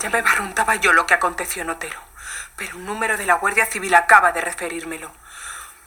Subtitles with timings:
[0.00, 2.00] Ya me barruntaba yo lo que aconteció en Otero,
[2.56, 5.12] pero un número de la Guardia Civil acaba de referírmelo.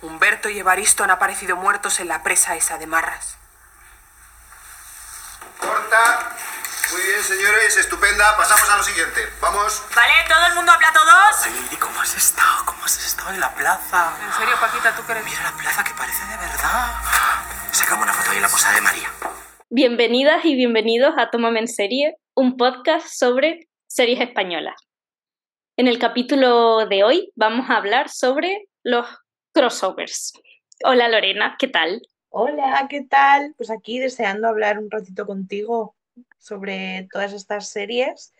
[0.03, 3.37] Humberto y Evaristo han aparecido muertos en la presa esa de Marras.
[5.57, 6.35] Corta.
[6.91, 8.37] Muy bien, señores, estupenda.
[8.37, 9.27] Pasamos a lo siguiente.
[9.41, 9.81] Vamos.
[9.95, 11.45] Vale, todo el mundo habla todos.
[11.45, 12.65] Ay, Lili, ¿cómo has estado?
[12.65, 14.13] ¿Cómo has estado en la plaza?
[14.23, 15.25] ¿En serio, Paquita, tú crees?
[15.25, 16.93] Mira la plaza que parece de verdad.
[17.71, 19.09] Sacamos una foto ahí en la posada de María.
[19.71, 24.89] Bienvenidas y bienvenidos a Tómame en Serie, un podcast sobre series españolas.
[25.77, 29.05] En el capítulo de hoy vamos a hablar sobre los
[29.51, 30.33] crossovers.
[30.83, 32.01] Hola Lorena, ¿qué tal?
[32.29, 33.53] Hola, ¿qué tal?
[33.55, 35.95] Pues aquí deseando hablar un ratito contigo
[36.39, 38.33] sobre todas estas series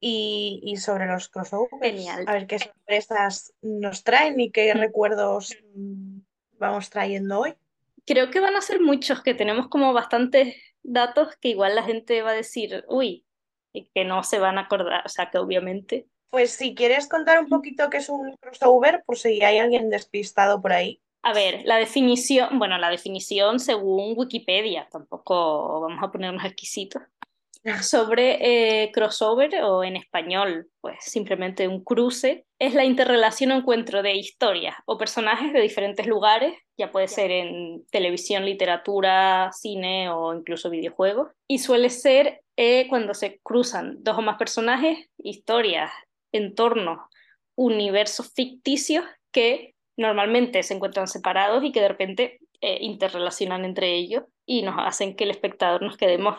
[0.00, 1.82] y, y sobre los crossovers.
[1.82, 2.24] Genial.
[2.26, 6.20] A ver qué sorpresas nos traen y qué recuerdos mm,
[6.52, 7.54] vamos trayendo hoy.
[8.06, 12.22] Creo que van a ser muchos, que tenemos como bastantes datos que igual la gente
[12.22, 13.25] va a decir, uy,
[13.76, 16.06] y que no se van a acordar, o sea que obviamente.
[16.30, 20.60] Pues si quieres contar un poquito qué es un crossover, por si hay alguien despistado
[20.60, 21.00] por ahí.
[21.22, 27.02] A ver, la definición, bueno, la definición según Wikipedia, tampoco vamos a ponernos exquisitos.
[27.82, 34.02] Sobre eh, crossover o en español, pues simplemente un cruce, es la interrelación o encuentro
[34.02, 40.32] de historias o personajes de diferentes lugares, ya puede ser en televisión, literatura, cine o
[40.32, 45.90] incluso videojuegos, y suele ser eh, cuando se cruzan dos o más personajes, historias,
[46.32, 47.00] entornos,
[47.54, 54.24] universos ficticios que normalmente se encuentran separados y que de repente eh, interrelacionan entre ellos
[54.44, 56.38] y nos hacen que el espectador nos quedemos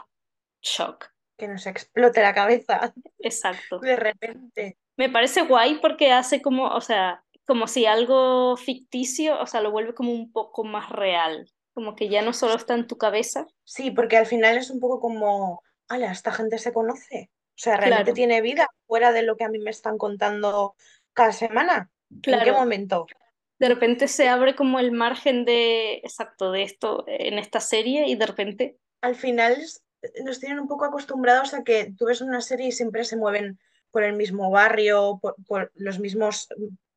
[0.62, 1.06] shock.
[1.38, 3.80] Que nos explote la cabeza Exacto.
[3.80, 4.78] de repente.
[4.96, 9.72] Me parece guay porque hace como, o sea, como si algo ficticio, o sea, lo
[9.72, 11.48] vuelve como un poco más real.
[11.74, 13.46] Como que ya no solo está en tu cabeza.
[13.64, 17.30] Sí, porque al final es un poco como, ala, esta gente se conoce.
[17.32, 18.16] O sea, realmente Claro.
[18.16, 20.76] tiene vida fuera de lo que a mí me están contando
[21.14, 21.90] cada semana.
[22.24, 23.08] ¿En qué momento?
[23.60, 28.16] De repente se abre como el margen de, exacto, de esto en esta serie y
[28.16, 29.58] de repente, Al final
[30.24, 33.60] nos tienen un poco acostumbrados a que tú ves una serie y siempre se mueven
[33.90, 36.50] por el mismo barrio, por, por los mismos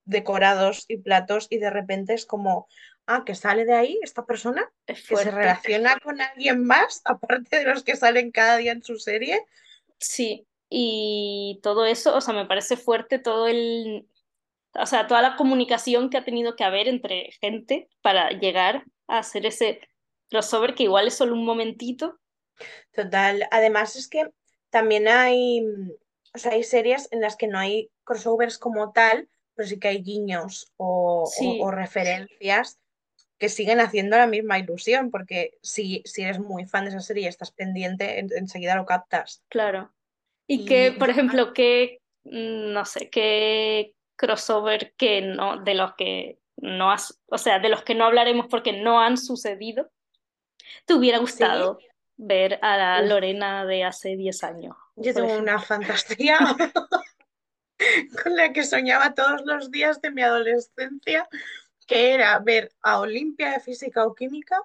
[0.04, 2.68] decorados y platos, y de repente es como,
[3.06, 7.58] ah, que sale de ahí esta persona, es que se relaciona con alguien más, aparte
[7.58, 9.44] de los que salen cada día en su serie.
[9.98, 14.06] Sí, y todo eso, o sea, me parece fuerte todo el,
[14.74, 19.18] o sea, toda la comunicación que ha tenido que haber entre gente para llegar a
[19.18, 19.80] hacer ese
[20.30, 22.18] crossover que igual es solo un momentito.
[22.92, 23.46] Total.
[23.50, 24.30] Además es que
[24.70, 25.60] también hay,
[26.34, 29.88] o sea, hay series en las que no hay crossovers como tal, pero sí que
[29.88, 31.58] hay guiños o, o- Sí.
[31.62, 32.78] o referencias
[33.40, 37.24] que siguen haciendo la misma ilusión, porque si, si eres muy fan de esa serie
[37.24, 39.42] y estás pendiente, en- enseguida lo captas.
[39.48, 39.90] Claro.
[40.46, 45.94] Y Y que, por ejemplo, que, mm, no sé, qué crossover que no, de los
[45.94, 49.90] que no has, o sea, de los que no hablaremos porque no han sucedido,
[50.84, 51.78] te hubiera gustado
[52.18, 53.00] ver a la.
[53.02, 54.76] Lorena de hace 10 años.
[54.96, 55.52] Yo por tengo ejemplo.
[55.54, 56.38] una fantasía
[58.22, 61.26] con la que soñaba todos los días de mi adolescencia,
[61.90, 64.62] que era ver a Olimpia de Física o Química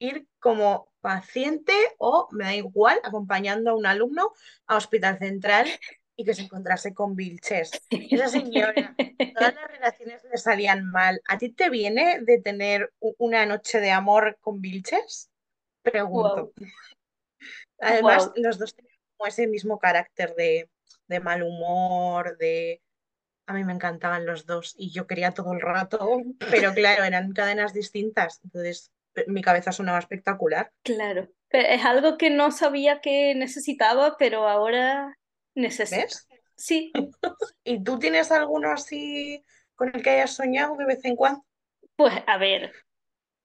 [0.00, 4.32] ir como paciente o, me da igual, acompañando a un alumno
[4.66, 5.68] a Hospital Central
[6.16, 7.70] y que se encontrase con Vilches.
[7.90, 8.96] Esa señora,
[9.36, 11.22] todas las relaciones le salían mal.
[11.28, 15.30] ¿A ti te viene de tener una noche de amor con Vilches?
[15.80, 16.54] Pregunto.
[17.78, 20.68] Además, los dos tenían como ese mismo carácter de,
[21.06, 22.82] de mal humor, de...
[23.46, 26.18] A mí me encantaban los dos y yo quería todo el rato,
[26.50, 28.90] pero claro, eran cadenas distintas, entonces
[29.26, 30.72] mi cabeza sonaba espectacular.
[30.82, 35.18] Claro, pero es algo que no sabía que necesitaba, pero ahora
[35.54, 36.02] necesito.
[36.02, 36.28] ¿Ves?
[36.56, 36.92] Sí,
[37.64, 39.44] ¿Y tú tienes alguno así
[39.74, 41.44] con el que hayas soñado de vez en cuando?
[41.96, 42.72] pues a ver,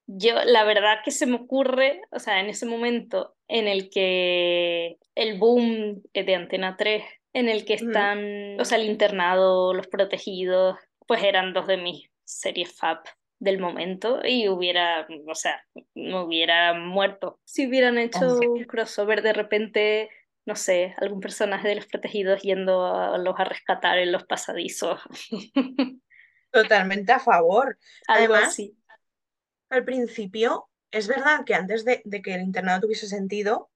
[0.08, 4.98] yo la verdad que se me ocurre, o sea, en ese momento en el que
[5.16, 7.04] el boom de Antena 3,
[7.34, 10.78] en el que están, o sea, el internado, los protegidos,
[11.08, 13.00] pues eran dos de mis series fab
[13.40, 15.64] del momento y hubiera, o sea,
[15.96, 20.10] me hubiera muerto si hubieran hecho un crossover de repente,
[20.46, 25.00] no sé, algún personaje de los protegidos yendo a los a rescatar en los pasadizos,
[26.52, 27.78] Totalmente a favor.
[28.08, 28.76] algo Además, así.
[29.70, 33.70] Al principio, es verdad que antes de, de que el internado tuviese sentido,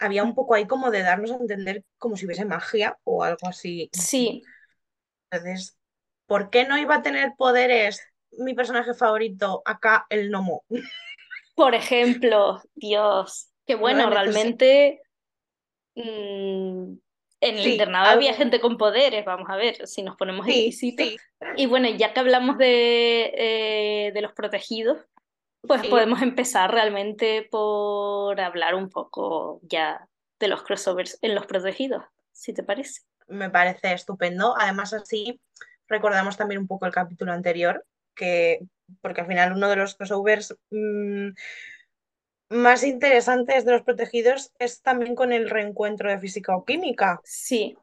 [0.00, 3.48] había un poco ahí como de darnos a entender como si hubiese magia o algo
[3.48, 3.92] así.
[3.92, 4.48] Sí,
[5.30, 5.78] Entonces,
[6.26, 8.00] ¿por qué no iba a tener poderes
[8.32, 10.64] mi personaje favorito, acá el gnomo?
[11.54, 15.02] por ejemplo, Dios, que bueno, realmente
[15.94, 16.94] mm,
[17.42, 20.46] En el Sí, internado algo- había gente con poderes, vamos a ver si nos ponemos
[20.46, 20.96] Sí, exquisitos.
[20.96, 21.16] sí.
[21.56, 23.32] Y bueno, ya que hablamos de,
[24.08, 24.98] eh, de los protegidos,
[25.62, 25.88] pues Sí.
[25.88, 30.08] podemos empezar realmente por hablar un poco ya
[30.38, 33.02] de los crossovers en los protegidos, si te parece.
[33.28, 34.56] Me parece estupendo.
[34.58, 35.40] Además, así
[35.86, 37.84] recordamos también un poco el capítulo anterior,
[38.14, 38.60] que,
[39.02, 41.28] porque al final uno de los crossovers mm,
[42.50, 47.20] más interesantes de los protegidos es también con el reencuentro de física o química.
[47.24, 47.76] Sí,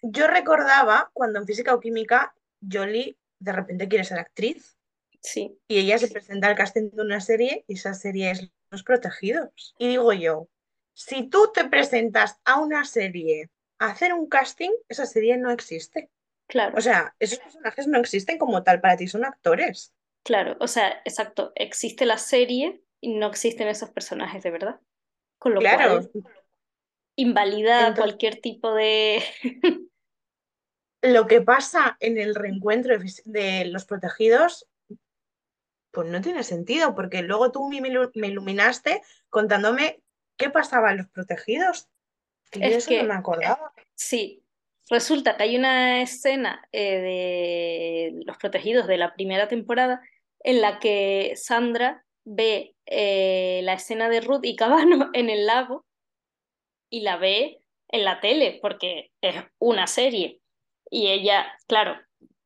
[0.00, 4.77] Yo recordaba cuando en física o química Jolie de repente quiere ser actriz
[5.20, 8.82] sí, y ella se presenta al casting de una serie y esa serie es Los
[8.82, 9.74] Protegidos.
[9.78, 10.48] Y digo yo,
[10.94, 16.10] si tú te presentas a una serie a hacer un casting, esa serie no existe.
[16.48, 19.92] claro, O sea, esos personajes no existen como tal, para ti son actores.
[20.24, 20.56] claro.
[20.60, 24.80] O sea, exacto, existe la serie y no existen esos personajes de verdad.
[25.38, 26.24] Con lo Claro, cual
[27.16, 29.22] invalida Entonces- cualquier tipo de...
[31.02, 34.66] lo que pasa en el reencuentro de los protegidos,
[35.98, 40.00] pues no tiene sentido, porque luego tú me ilu- me iluminaste contándome
[40.36, 41.88] qué pasaba en los protegidos.
[42.52, 43.72] Yo Es eso que- no me acordaba.
[43.96, 44.44] Sí,
[44.88, 47.00] resulta que hay una escena eh,
[48.12, 50.00] de Los Protegidos de la primera temporada
[50.44, 55.84] en la que Sandra ve eh, la escena de Ruth y Cabano en el lago
[56.88, 57.58] y la ve
[57.88, 60.40] en la tele porque es una serie.
[60.92, 61.96] Y ella, claro,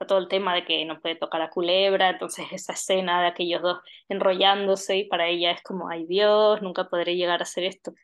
[0.02, 3.28] está todo el tema de que no puede tocar a Culebra, entonces esa escena de
[3.28, 3.78] aquellos dos
[4.08, 7.94] enrollándose y para ella es como, ay Dios, nunca podré llegar a hacer esto.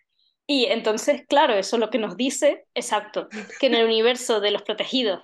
[0.47, 3.29] Y entonces, claro, eso es lo que nos dice, exacto,
[3.61, 5.23] que en el universo de los protegidos,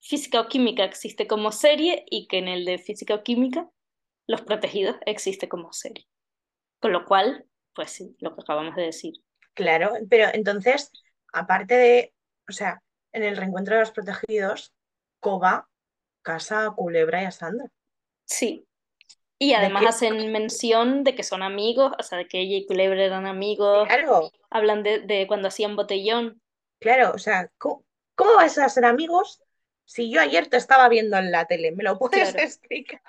[0.00, 3.68] física o química existe como serie y que en el de física o química,
[4.26, 6.06] los protegidos existe como serie.
[6.80, 7.44] Con lo cual,
[7.74, 9.14] pues sí, lo que acabamos de decir.
[9.54, 10.90] Claro, pero entonces,
[11.32, 12.14] aparte de,
[12.48, 12.82] o sea,
[13.12, 14.72] en el reencuentro de los protegidos,
[15.20, 15.68] Koba
[16.22, 17.66] casa a Culebra y a Sandra.
[18.26, 18.66] Sí.
[19.38, 23.02] Y además hacen mención de que son amigos, o sea, de que ella y Culebra
[23.04, 26.40] eran amigos, Claro, hablan de, de cuando hacían botellón.
[26.78, 27.84] claro, o sea, ¿cómo,
[28.14, 29.42] cómo vas a ser amigos
[29.84, 31.72] si yo ayer te estaba viendo en la tele?
[31.72, 32.46] ¿Me lo puedes Claro.
[32.46, 33.00] explicar?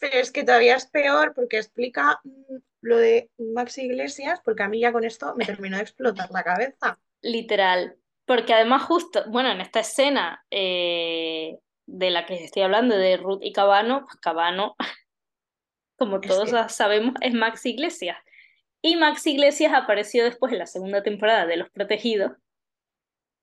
[0.00, 4.68] Pero es que todavía es peor porque explica mm, lo de Maxi Iglesias, porque a
[4.68, 6.98] mí ya con esto me terminó de explotar la cabeza.
[7.22, 7.96] Literal.
[8.26, 13.40] Porque además justo, bueno, en esta escena eh, de la que estoy hablando, de Ruth
[13.42, 14.74] y Cabano, pues Cabano,
[15.98, 18.16] como todos sabemos, es Max Iglesias.
[18.82, 22.32] Y Max Iglesias apareció después en la segunda temporada de Los Protegidos,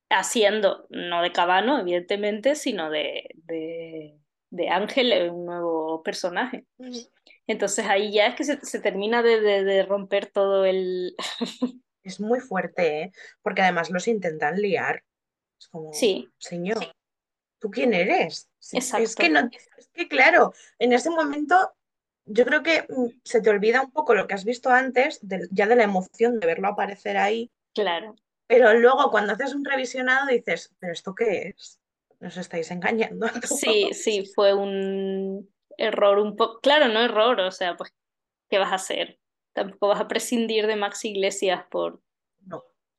[0.09, 4.17] haciendo, no de Cabano, evidentemente, sino de, de,
[4.49, 6.65] de Ángel, un nuevo personaje.
[7.47, 11.15] Entonces ahí ya es que se, se termina de, de- de romper todo el...
[12.03, 13.11] Es muy fuerte, ¿eh?
[13.43, 15.03] Porque además los intentan liar.
[15.59, 16.79] Es como, Sí, señor,
[17.61, 18.49] ¿tú quién eres?
[18.59, 19.23] Sí, Es Exacto.
[19.23, 21.55] que no, es que claro, en ese momento
[22.25, 25.47] yo creo que mm, se te olvida un poco lo que has visto antes, de-
[25.51, 28.15] ya de la emoción de verlo aparecer ahí, claro.
[28.47, 31.79] pero luego cuando haces un revisionado dices, ¿pero esto qué es?
[32.19, 33.27] Nos estáis engañando.
[33.43, 37.93] Sí, sí, fue un error un poco, claro, no error, o sea, pues,
[38.49, 39.19] ¿qué vas a hacer?
[39.53, 42.01] Tampoco vas a prescindir de Max Iglesias por.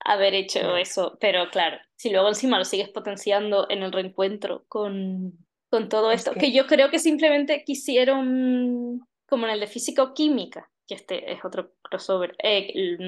[0.04, 5.32] Haber hecho eso, pero claro, si luego encima lo sigues potenciando en el reencuentro con,
[5.70, 9.66] con todo Es esto, que- que yo creo que simplemente quisieron, como en el de
[9.66, 12.98] física o química, que este es otro crossover, eh, el,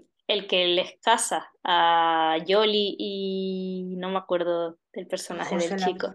[0.00, 5.78] mm, el que les casa a Yoli y no me acuerdo del personaje José del
[5.84, 6.14] chico.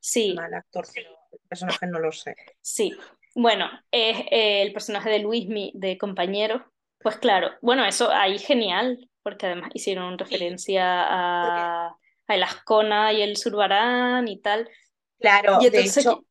[0.00, 2.34] Sí, mal actor, pero el personaje no lo sé.
[2.60, 2.92] Sí,
[3.34, 6.64] bueno, es eh, el personaje de Luismi de compañero.
[7.00, 11.88] Pues claro, bueno, eso ahí genial, porque además hicieron referencia a,
[12.28, 14.70] a el Ascona y el Zurbarán y tal.
[15.20, 16.24] Claro, Y de entonces, hecho,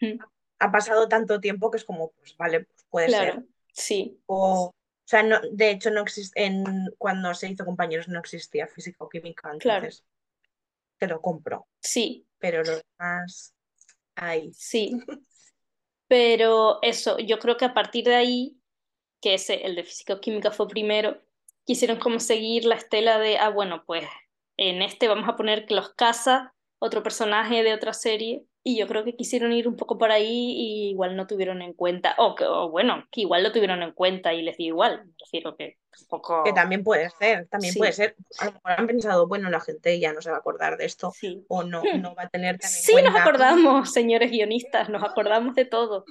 [0.00, 0.18] Mm,
[0.58, 3.44] ha pasado tanto tiempo que es como, pues vale, pues puede claro, ser.
[3.72, 4.74] sí, O, o
[5.06, 6.64] sea, no, de hecho, no existe, en,
[6.98, 9.92] cuando se hizo compañeros no existía física o química, Claro.
[9.92, 10.04] entonces
[10.98, 11.68] te lo compro.
[11.80, 13.54] sí, Pero lo demás,
[14.16, 14.56] ahí.
[14.58, 15.04] sí.
[16.08, 18.60] Pero eso, yo creo que a partir de ahí,
[19.22, 21.20] que ese, el de física o química fue primero,
[21.64, 24.04] quisieron como seguir la estela de, ah, bueno, pues
[24.56, 28.86] en este vamos a poner que los casa otro personaje de otra serie, y yo
[28.88, 32.34] creo que quisieron ir un poco por ahí y igual no tuvieron en cuenta, o,
[32.34, 35.56] que, o bueno, que igual lo tuvieron en cuenta y les dio igual, me refiero
[35.56, 36.42] que un poco...
[36.44, 37.78] Que también puede ser, también Sí.
[37.78, 38.16] puede ser.
[38.38, 40.84] A lo mejor han pensado, bueno, la gente ya no se va a acordar de
[40.86, 41.44] esto, Sí.
[41.48, 42.00] o no, Hmm.
[42.00, 46.04] no va a tener tan en Sí, nos acordamos, señores guionistas, nos acordamos de todo.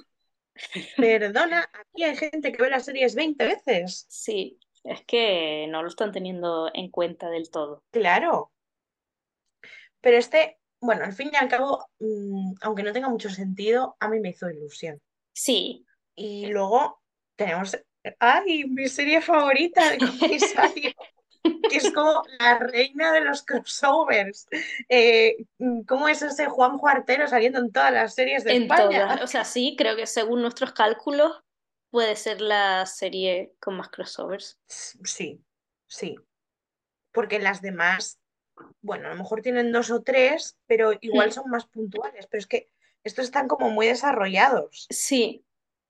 [0.96, 4.06] Perdona, aquí hay gente que ve las series 20 veces.
[4.08, 7.84] Sí, es que no lo están teniendo en cuenta del todo.
[7.90, 8.52] Claro.
[10.00, 14.08] Pero este, bueno, al fin y al cabo, mm, aunque no tenga mucho sentido, a
[14.08, 15.00] mí me hizo ilusión.
[15.32, 17.00] Sí, Y luego
[17.36, 17.78] tenemos,
[18.18, 20.92] ay, mi serie favorita de comisario,
[21.70, 24.46] que es como la reina de los crossovers.
[24.88, 25.36] Eh,
[25.86, 29.06] ¿cómo es ese Juan Juartero saliendo en todas las series de en España?
[29.06, 29.22] todas.
[29.22, 31.42] O sea, sí, creo que según nuestros cálculos
[31.92, 34.58] puede ser la serie con más crossovers.
[34.66, 35.44] Sí,
[35.86, 36.16] sí.
[37.12, 38.18] Porque las demás,
[38.80, 41.32] bueno, a lo mejor tienen dos o tres, pero igual Mm.
[41.32, 42.26] son más puntuales.
[42.28, 42.70] Pero es que
[43.04, 44.86] estos están como muy desarrollados.
[44.88, 45.44] Sí,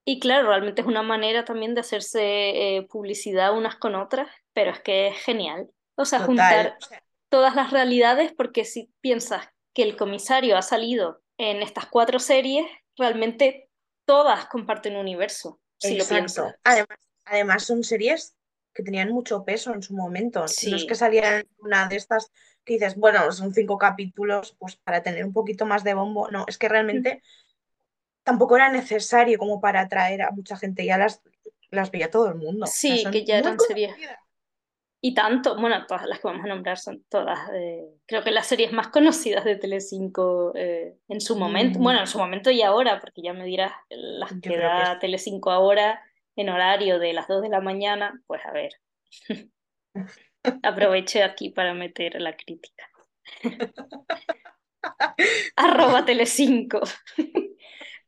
[0.05, 4.73] y claro, realmente es una manera también de hacerse eh, publicidad unas con otras, pero
[4.73, 5.71] es que es genial.
[5.95, 6.27] O sea, Total.
[6.27, 11.63] juntar O sea, todas las realidades, porque si piensas que el comisario ha salido en
[11.63, 12.67] estas cuatro series,
[12.97, 13.71] realmente
[14.05, 16.55] todas comparten un universo, si lo piensas.
[16.65, 18.35] Además, además son series
[18.75, 20.41] que tenían mucho peso en su momento.
[20.41, 20.87] No es Sí.
[20.87, 22.31] que salieran una de estas
[22.65, 26.31] que dices, bueno, son cinco capítulos, pues para tener un poquito más de bombo.
[26.31, 27.23] No, es que realmente
[28.23, 30.85] tampoco era necesario como para atraer a mucha gente.
[30.87, 31.23] Ya las,
[31.71, 32.65] las veía todo el mundo.
[32.65, 33.91] O sea, Sí, que ya eran series.
[33.91, 34.19] conocidas.
[35.05, 38.47] Y tanto, bueno, todas las que vamos a nombrar son todas, eh, creo que las
[38.47, 41.83] series más conocidas de Telecinco eh, en su momento, Mm.
[41.83, 44.93] bueno, en su momento y ahora, porque ya me dirás las Yo que que da
[44.95, 46.01] es- Telecinco ahora
[46.37, 48.73] en horario de las 2 de la mañana, pues a ver.
[50.63, 52.89] Aproveché aquí para meter la crítica.
[55.57, 56.81] Arroba Telecinco.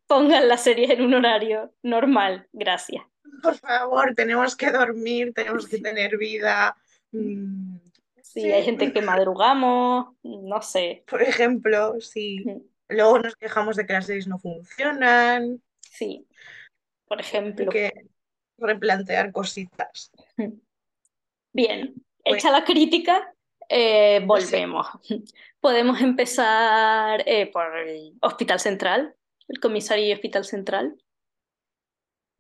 [0.07, 3.03] Pongan las series en un horario normal, gracias.
[3.45, 6.77] Por favor, tenemos que dormir, tenemos que tener vida.
[7.13, 7.77] Mm,
[8.23, 8.53] Sí, Sí.
[8.53, 11.05] hay gente que madrugamos, no sé.
[11.07, 12.43] Por ejemplo, sí.
[12.89, 16.27] Luego nos quejamos de que las series no funcionan, Sí,
[17.07, 17.71] por hay ejemplo.
[17.71, 17.93] que
[18.59, 20.11] replantear cositas.
[21.53, 23.33] Bien, Pues- hecha la crítica,
[23.69, 24.89] eh, volvemos.
[25.61, 29.15] Podemos empezar eh, por el Hospital Central,
[29.47, 30.97] el comisario y Hospital Central.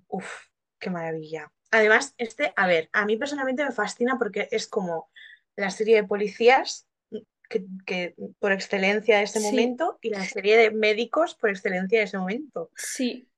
[0.08, 0.46] Uf,
[0.84, 1.50] qué maravilla.
[1.70, 5.10] Además, este, a ver, a mí personalmente me fascina porque es como
[5.56, 6.86] la serie de policías
[7.48, 9.46] que, que por excelencia de ese Sí.
[9.46, 12.70] momento y la serie de médicos por excelencia de ese momento.
[12.76, 13.28] Sí.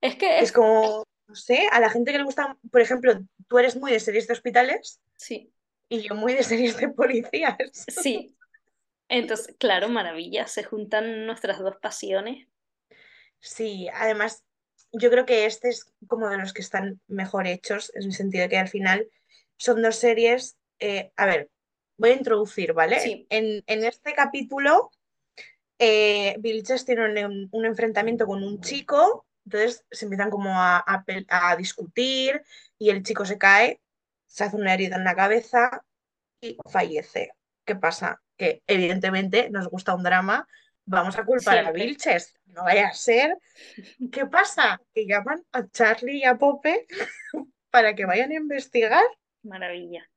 [0.00, 3.20] Es que Es es, como, no sé, a la gente que le gusta, por ejemplo,
[3.48, 5.52] tú eres muy de series de hospitales sí,
[5.88, 7.56] y yo muy de series de policías.
[7.72, 8.36] sí.
[9.08, 12.48] Entonces, claro, maravilla, se juntan nuestras dos pasiones.
[13.40, 14.44] Sí, además,
[14.92, 18.42] yo creo que este es como de los que están mejor hechos, en el sentido
[18.42, 19.08] de que al final
[19.56, 20.56] son dos series.
[20.78, 21.50] eh, a ver,
[21.96, 23.00] voy a introducir, ¿vale?
[23.00, 23.26] Sí.
[23.30, 24.90] En, en este capítulo,
[25.78, 31.04] eh, Vilches tiene un, un enfrentamiento con un chico, entonces se empiezan como a, a
[31.28, 32.42] a discutir
[32.78, 33.80] y el chico se cae,
[34.26, 35.84] se hace una herida en la cabeza
[36.40, 37.32] y fallece.
[37.64, 38.22] ¿Qué pasa?
[38.36, 40.46] Que evidentemente nos gusta un drama,
[40.84, 41.72] vamos a culpar a.
[41.72, 42.34] Vilches.
[42.46, 43.38] No vaya a ser.
[44.10, 44.80] ¿Qué pasa?
[44.94, 46.86] Que llaman a Charlie y a Pope
[47.70, 49.04] para que vayan a investigar.
[49.42, 50.08] Maravilla.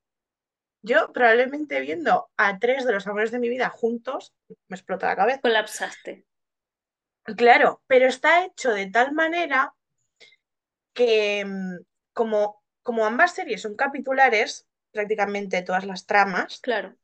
[0.81, 4.33] Yo probablemente viendo a tres de los amores de mi vida juntos,
[4.67, 5.41] me explota la cabeza.
[5.41, 6.25] Colapsaste.
[7.37, 9.73] Claro, pero está hecho de tal manera
[10.93, 11.77] que mm,
[12.13, 16.95] como, como ambas series son capitulares, prácticamente todas las tramas, Claro,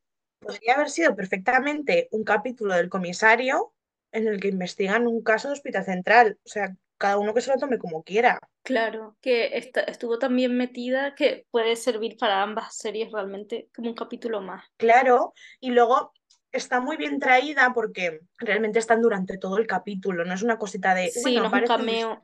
[0.42, 3.74] podría haber sido perfectamente un capítulo del comisario
[4.12, 6.40] en el que investigan un caso de Hospital Central.
[6.44, 8.40] O sea, cada uno que se lo tome como quiera.
[8.64, 9.18] claro.
[9.22, 14.42] Que esta- estuvo también metida, que puede servir para ambas series realmente como un capítulo
[14.42, 14.66] más.
[14.78, 16.12] Claro, y luego
[16.52, 20.94] está muy bien traída porque realmente están durante todo el capítulo, no es una cosita
[20.94, 22.22] de, Sí, bueno, no es un cameo.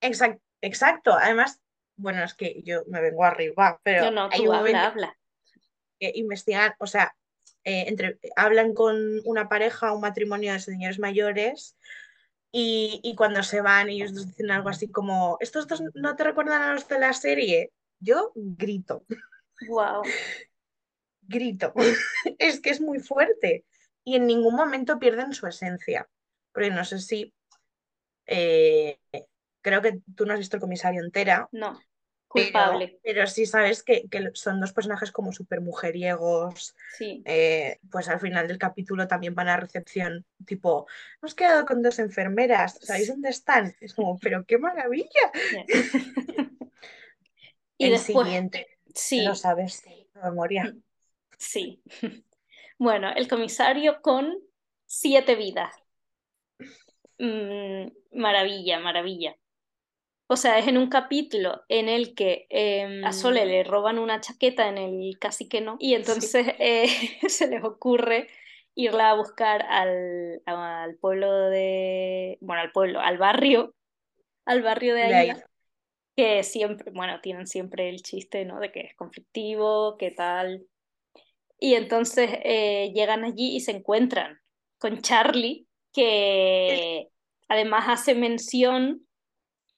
[0.00, 1.60] Exact- exacto, además,
[1.96, 4.86] bueno, es que yo me vengo arriba, pero No, no, hay tú un habla, momento
[4.88, 5.18] habla.
[6.02, 7.14] Que investigan, o sea,
[7.64, 11.76] eh, entre, hablan con una pareja, un matrimonio de señores mayores,
[12.50, 16.24] y, y cuando se van ellos dos dicen algo así como, ¿estos dos no te
[16.24, 17.70] recuerdan a los de la serie?
[18.00, 19.04] Yo grito,
[19.68, 20.02] Wow.
[21.22, 21.72] grito.
[22.38, 23.64] Es que es muy fuerte
[24.04, 26.08] y en ningún momento pierden su esencia.
[26.52, 27.32] Porque no sé si,
[28.26, 28.98] eh,
[29.62, 31.80] creo que tú no has visto el comisario entera, No,
[32.32, 32.98] culpable.
[33.02, 36.74] pero sí sabes que, que son dos personajes como súper mujeriegos.
[36.98, 40.86] Sí, eh, pues al final del capítulo también van a recepción, tipo,
[41.20, 43.74] hemos quedado con dos enfermeras, ¿sabéis dónde están?
[43.80, 45.08] Es como, pero qué maravilla.
[47.78, 50.74] Y El después, siguiente, sí, lo sabes, de memoria.
[51.38, 51.82] sí.
[52.78, 54.34] Bueno, el comisario con
[54.86, 55.74] siete vidas.
[57.18, 59.36] Mm, maravilla, maravilla.
[60.32, 64.18] O sea, es en un capítulo en el que em, a Sole le roban una
[64.22, 66.86] chaqueta en el casi que no, y entonces eh,
[67.28, 68.28] se les ocurre
[68.74, 73.74] irla a buscar al, al pueblo de, bueno, al pueblo, al barrio,
[74.46, 75.50] al barrio de De Aida.
[76.16, 78.58] que siempre, bueno, tienen siempre el chiste, ¿no?
[78.58, 80.64] De que es conflictivo, qué tal.
[81.58, 84.40] Y entonces eh, llegan allí y se encuentran
[84.78, 87.08] con Charlie, que
[87.48, 89.06] además hace mención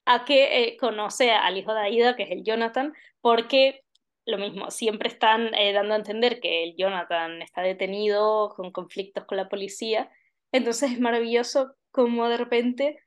[0.05, 3.85] a que eh, conoce al hijo de Aida, que es el Jonathan, porque
[4.27, 9.25] lo mismo, siempre están eh, dando a entender que el Jonathan está detenido con conflictos
[9.25, 10.11] con la policía.
[10.53, 13.05] Entonces es maravilloso como de repente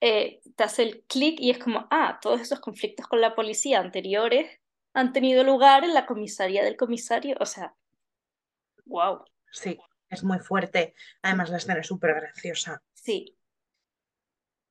[0.00, 3.80] eh, te hace el clic y es como, ah, todos esos conflictos con la policía
[3.80, 4.60] anteriores
[4.92, 7.36] han tenido lugar en la comisaría del comisario.
[7.40, 7.74] O sea,
[8.84, 10.94] wow, Sí, es muy fuerte.
[11.22, 12.82] Además, la escena es súper graciosa.
[12.92, 13.36] sí.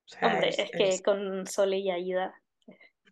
[0.05, 2.33] O sea, Hombre, es- es que es- con Sole y Aida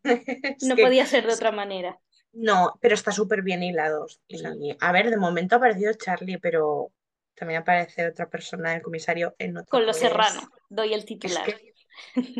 [0.64, 2.00] no que- podía ser de otra manera.
[2.34, 4.22] No, pero está súper bien hilados.
[4.30, 4.42] Sí.
[4.62, 6.92] Y, a ver, de momento ha aparecido Charlie, pero
[7.36, 11.06] también aparece otra persona del comisario en otro Con los pues, serranos, doy el es
[11.06, 11.46] titular.
[11.46, 11.71] que-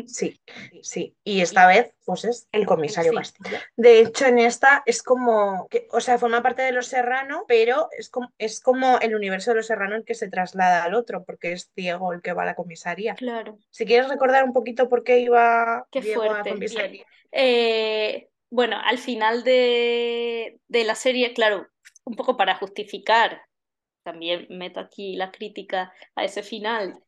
[0.04, 0.40] Sí,
[0.82, 1.16] sí.
[1.24, 3.16] Y esta vez, pues es el comisario Sí.
[3.16, 3.62] Castilla.
[3.76, 7.88] De hecho, en esta es como, que, o sea, forma parte de los Serrano, pero
[7.96, 11.24] es como, es como el universo de los Serrano el que se traslada al otro,
[11.24, 13.14] porque es Diego el que va a la comisaría.
[13.14, 13.58] Claro.
[13.70, 16.50] Si quieres recordar un poquito por qué iba Qué Diego a la fuerte.
[16.50, 17.06] comisaría.
[17.30, 21.68] Eh, bueno, al final de, de la serie, claro,
[22.04, 23.42] un poco para justificar,
[24.02, 27.02] también meto aquí la crítica a ese final,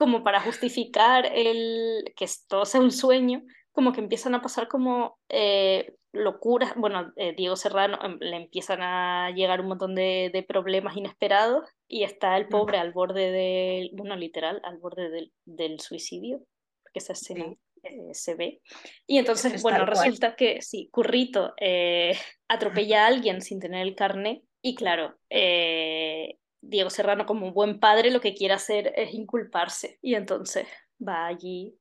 [0.00, 5.18] como para justificar el que todo sea un sueño, como que empiezan a pasar como
[5.28, 10.42] eh, locuras, bueno, eh, Diego Serrano em, le empiezan a llegar un montón de, de
[10.42, 15.80] problemas inesperados y está el pobre al borde del, bueno, literal, al borde del, del
[15.80, 16.38] suicidio,
[16.82, 17.58] porque esa escena Sí.
[17.82, 18.62] eh, se ve.
[19.06, 22.16] Y entonces, Es bueno, resulta que sí, Currito eh,
[22.48, 28.10] atropella a alguien sin tener el carné y claro, eh, Diego Serrano como buen padre
[28.10, 30.66] lo que quiere hacer es inculparse y entonces
[31.06, 31.76] va allí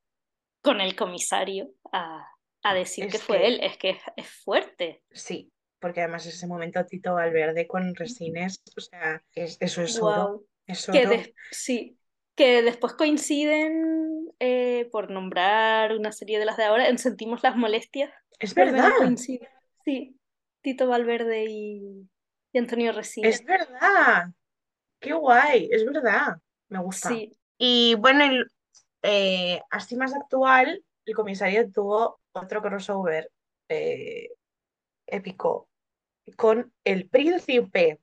[0.62, 2.26] con el comisario a,
[2.64, 3.60] a decir Es que fue que- él.
[3.62, 5.04] Es que es, es fuerte.
[5.12, 10.44] Sí, porque además ese momento Tito Valverde con resines, o sea, es- eso es oro.
[10.66, 11.98] Es Que sí,
[12.36, 17.56] que después coinciden, eh, por nombrar una serie de las de ahora, en Sentimos las
[17.56, 18.12] Molestias.
[18.40, 18.92] Es verdad.
[19.84, 20.16] Sí,
[20.62, 22.08] Tito Valverde y,
[22.54, 23.28] y Antonio Resina.
[23.28, 24.28] es verdad.
[25.00, 26.38] Qué guay, es verdad.
[26.70, 27.10] Me gusta.
[27.10, 28.52] Sí, Y bueno, el-
[29.02, 33.32] eh, así más actual, el comisario tuvo otro crossover
[33.70, 34.30] eh,
[35.08, 35.68] épico
[36.38, 38.00] con El Príncipe.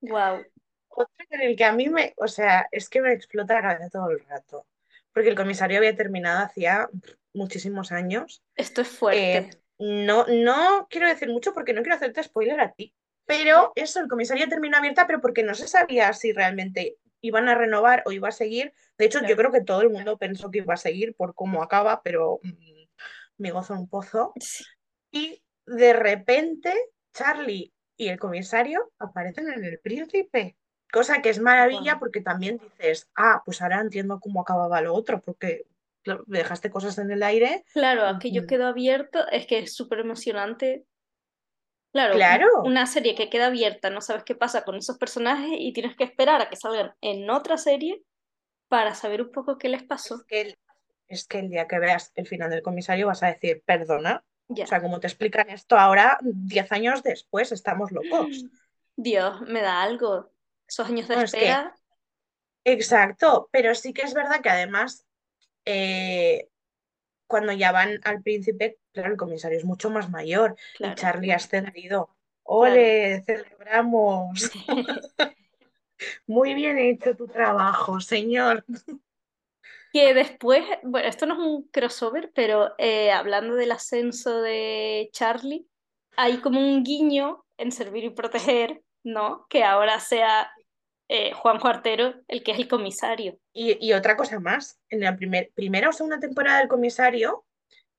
[0.00, 0.42] wow.
[0.88, 3.88] Otro en el que a mí me, o sea, es que me explota la cabeza
[3.90, 4.66] todo el rato.
[5.12, 6.88] Porque el comisario había terminado hacía
[7.34, 8.42] muchísimos años.
[8.56, 9.38] Esto es fuerte.
[9.38, 12.94] Eh, no, no quiero decir mucho porque no quiero hacerte spoiler a ti.
[13.26, 17.54] Pero eso, el comisario terminó abierta, pero porque no se sabía si realmente iban a
[17.54, 18.74] renovar o iba a seguir.
[18.98, 21.62] De hecho, yo creo que todo el mundo pensó que iba a seguir por cómo
[21.62, 22.82] acaba, pero mm,
[23.38, 24.32] me gozo un pozo.
[24.40, 24.64] Sí,
[25.12, 26.74] Y de repente,
[27.14, 30.56] Charlie y el comisario aparecen en El Príncipe.
[30.92, 35.22] Cosa que es maravilla porque también dices, ah, pues ahora entiendo cómo acababa lo otro,
[35.22, 35.64] porque
[36.02, 37.64] claro, dejaste cosas en el aire.
[37.72, 38.48] Claro, aquello Ujú.
[38.48, 40.84] quedó abierto, es que es súper emocionante.
[41.92, 42.46] Claro, un- Claro.
[42.64, 46.04] una serie que queda abierta, no sabes qué pasa con esos personajes y tienes que
[46.04, 48.02] esperar a que salgan en otra serie
[48.68, 50.16] para saber un poco qué les pasó.
[50.16, 50.58] Es que, el,
[51.08, 54.24] es que el día que veas el final del comisario vas a decir, perdona.
[54.48, 54.64] Ya.
[54.64, 58.28] O sea, como te explican esto ahora, 10 años después, estamos locos.
[58.96, 60.30] Dios, me da algo.
[60.66, 61.74] Esos años de No, es que- espera,
[62.64, 65.04] Exacto, pero sí que es verdad que además,
[65.64, 66.48] eh,
[67.32, 70.94] cuando ya van al príncipe, claro, el comisario es mucho más mayor y claro.
[70.96, 72.14] Charlie ha ascendido.
[72.42, 73.22] ¡Ole!
[73.24, 74.50] ¡Celebramos!
[76.26, 78.66] Muy bien hecho tu trabajo, señor.
[79.94, 85.66] Que después, bueno, esto no es un crossover, pero eh, hablando del ascenso de Charlie,
[86.18, 89.46] hay como un guiño en Servir y Proteger, ¿no?
[89.48, 90.50] Que ahora sea
[91.14, 93.38] eh, Juan Cuartero el que es el comisario.
[93.52, 97.44] Y, y otra cosa más, en la primer, primera o segunda temporada del comisario,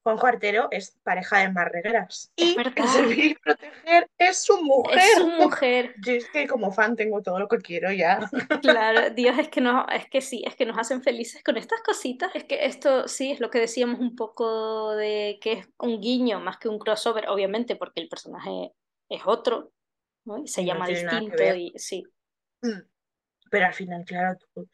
[0.01, 2.33] Juanjo Artero es pareja de Marregras.
[2.35, 4.97] Es Y Servir y Proteger es su mujer.
[4.97, 5.93] Es su mujer.
[6.05, 8.19] Yo es que como fan tengo todo lo que quiero ya.
[8.63, 11.81] Claro, Dios, es que no, es que sí, es que nos hacen felices con estas
[11.81, 12.31] cositas.
[12.33, 16.39] Es que esto sí es lo que decíamos un poco de que es un guiño
[16.39, 18.73] más que un crossover, obviamente, porque el personaje
[19.07, 19.71] es otro,
[20.25, 20.39] ¿no?
[20.39, 22.03] Y se Y no llama que distinto y sí.
[22.63, 22.92] Mm.
[23.53, 24.67] Pero al final, claro, tú,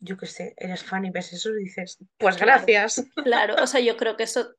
[0.00, 3.04] yo qué sé, eres fan y ves eso y dices, pues gracias.
[3.22, 4.54] Claro, o sea, yo creo que eso,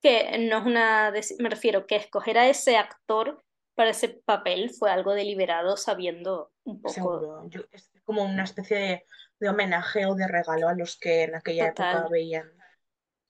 [0.00, 3.42] que no es una, me refiero que escoger a ese actor
[3.74, 6.94] para ese papel fue algo deliberado sabiendo un poco.
[6.94, 7.48] Seguro.
[7.48, 9.04] Yo, es- como una especie de,
[9.40, 11.96] de homenaje o de regalo a los que en aquella Total.
[11.96, 12.48] época veían.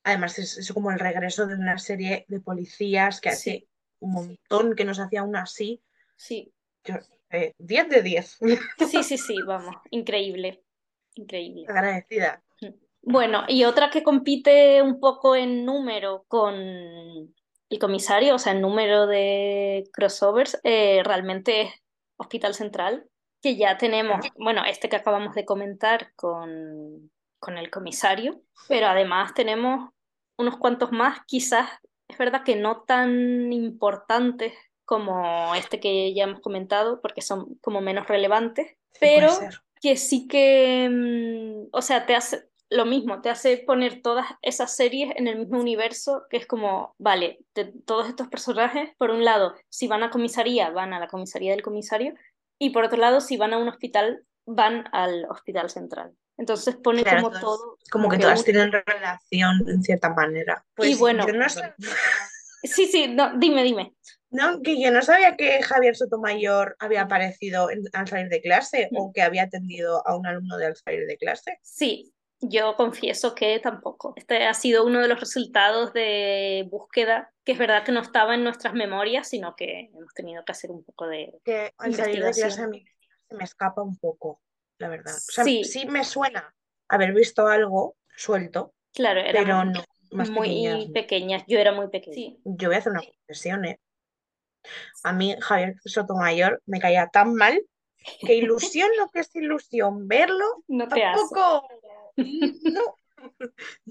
[0.04, 3.68] Además, es, es como el regreso de una serie de policías que hace Sí.
[4.00, 5.82] un montón que nos hacía aún así.
[6.16, 6.52] Sí,
[6.84, 6.96] Yo,
[7.30, 8.38] eh, 10 de 10.
[8.90, 10.62] sí, sí, sí, vamos, increíble,
[11.14, 11.66] increíble.
[11.68, 12.42] Agradecida.
[13.02, 18.60] Bueno, y otra que compite un poco en número con el comisario, o sea, en
[18.60, 21.70] número de crossovers, eh, realmente es
[22.16, 23.08] Hospital Central,
[23.40, 29.32] que ya tenemos, bueno, este que acabamos de comentar con, con el comisario, pero además
[29.34, 29.90] tenemos
[30.36, 31.68] unos cuantos más, quizás
[32.08, 34.54] es verdad que no tan importantes
[34.88, 39.28] como este que ya hemos comentado, porque son como menos relevantes, Sí, pero
[39.82, 44.74] que sí que, mm, o sea, te hace lo mismo, te hace poner todas esas
[44.74, 49.24] series en el mismo universo, que es como, vale, de todos estos personajes, por un
[49.26, 52.14] lado, si van a comisaría, van a la comisaría del comisario,
[52.58, 56.12] y por otro lado, si van a un hospital, van al hospital central.
[56.38, 57.78] Entonces pone Claro, como todas- todo.
[57.92, 60.64] Como que que todas un- tienen relación en cierta manera.
[60.74, 61.74] Pues bueno, yo no, sab-
[62.64, 63.92] Sí, sí, no, dime, dime.
[64.30, 68.88] No, que yo no sabía que Javier Sotomayor había aparecido en- al salir de clase
[68.90, 68.96] Mm.
[68.96, 71.58] o que había atendido a un alumno de al salir de clase.
[71.62, 74.12] Sí, yo confieso que tampoco.
[74.16, 78.34] Este ha sido uno de los resultados de búsqueda, que es verdad que no estaba
[78.34, 81.32] en nuestras memorias, sino que hemos tenido que hacer un poco de...
[81.44, 82.84] Que al salir de clase a mí
[83.28, 84.40] se me escapa un poco,
[84.78, 85.14] la verdad.
[85.14, 85.64] O sea, Sí.
[85.64, 86.54] sí me suena
[86.88, 90.92] haber visto algo suelto, Claro, era pero no más muy pequeñas, no.
[90.92, 91.44] pequeñas.
[91.46, 92.14] Yo era muy pequeña.
[92.14, 92.40] Sí.
[92.44, 93.78] Yo voy a hacer una confesión, ¿eh?
[95.04, 97.60] A mí Javier Sotomayor me caía tan mal
[98.20, 101.20] que ilusión lo que es ilusión verlo, No te hace.
[101.20, 101.68] tampoco
[102.16, 102.96] no,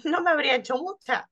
[0.04, 1.28] no me habría hecho mucha,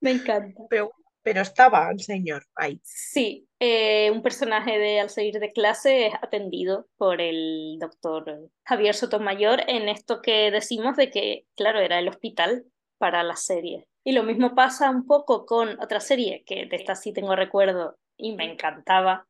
[0.00, 0.62] Me encanta.
[0.68, 2.80] pero, pero estaba el señor ahí.
[2.82, 8.94] Sí, eh, un personaje de Al salir de clase es atendido por el doctor Javier
[8.94, 12.64] Sotomayor en esto que decimos de que, claro, era el hospital
[12.98, 13.86] para la serie.
[14.04, 17.98] Y lo mismo pasa un poco con otra serie que de esta sí tengo recuerdo
[18.22, 19.26] y me encantaba,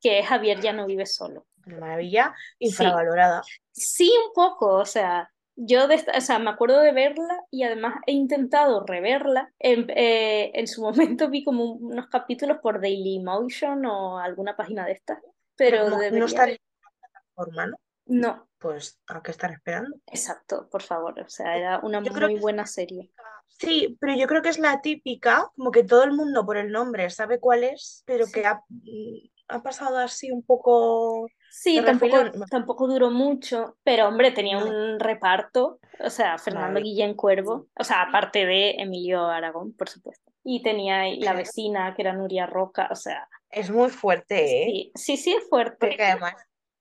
[0.00, 1.46] que es Javier ya no vive solo.
[1.66, 3.42] Una maravilla infravalorada.
[3.72, 7.62] Sí, un poco, o sea, yo de esta- o sea, me acuerdo de verla y
[7.62, 9.52] además he intentado reverla.
[9.58, 14.92] En, eh, en su momento vi como unos capítulos por Dailymotion o alguna página de
[14.92, 15.18] estas,
[15.56, 17.76] pero como debería no está en la plataforma, ¿no?
[18.06, 19.96] No, Pues a qué estar esperando.
[20.06, 23.12] exacto, por favor, o sea, era una Yo muy buena serie.
[23.48, 26.70] Sí, pero yo creo que es la típica, como que todo el mundo por el
[26.70, 28.32] nombre sabe cuál es, pero Sí.
[28.32, 32.18] que ha, mm, ha pasado así un poco Sí, tampoco,
[32.50, 34.66] tampoco duró mucho, pero hombre, tenía No.
[34.66, 36.78] un reparto, o sea, Fernando.
[36.80, 40.30] Guillén Cuervo, o sea, aparte de Emilio Aragón, por supuesto.
[40.44, 44.66] Y tenía la vecina, que era Nuria Roca, o sea, Es muy fuerte, ¿eh?
[44.66, 45.78] sí, sí, sí es fuerte.
[45.88, 46.34] Porque además,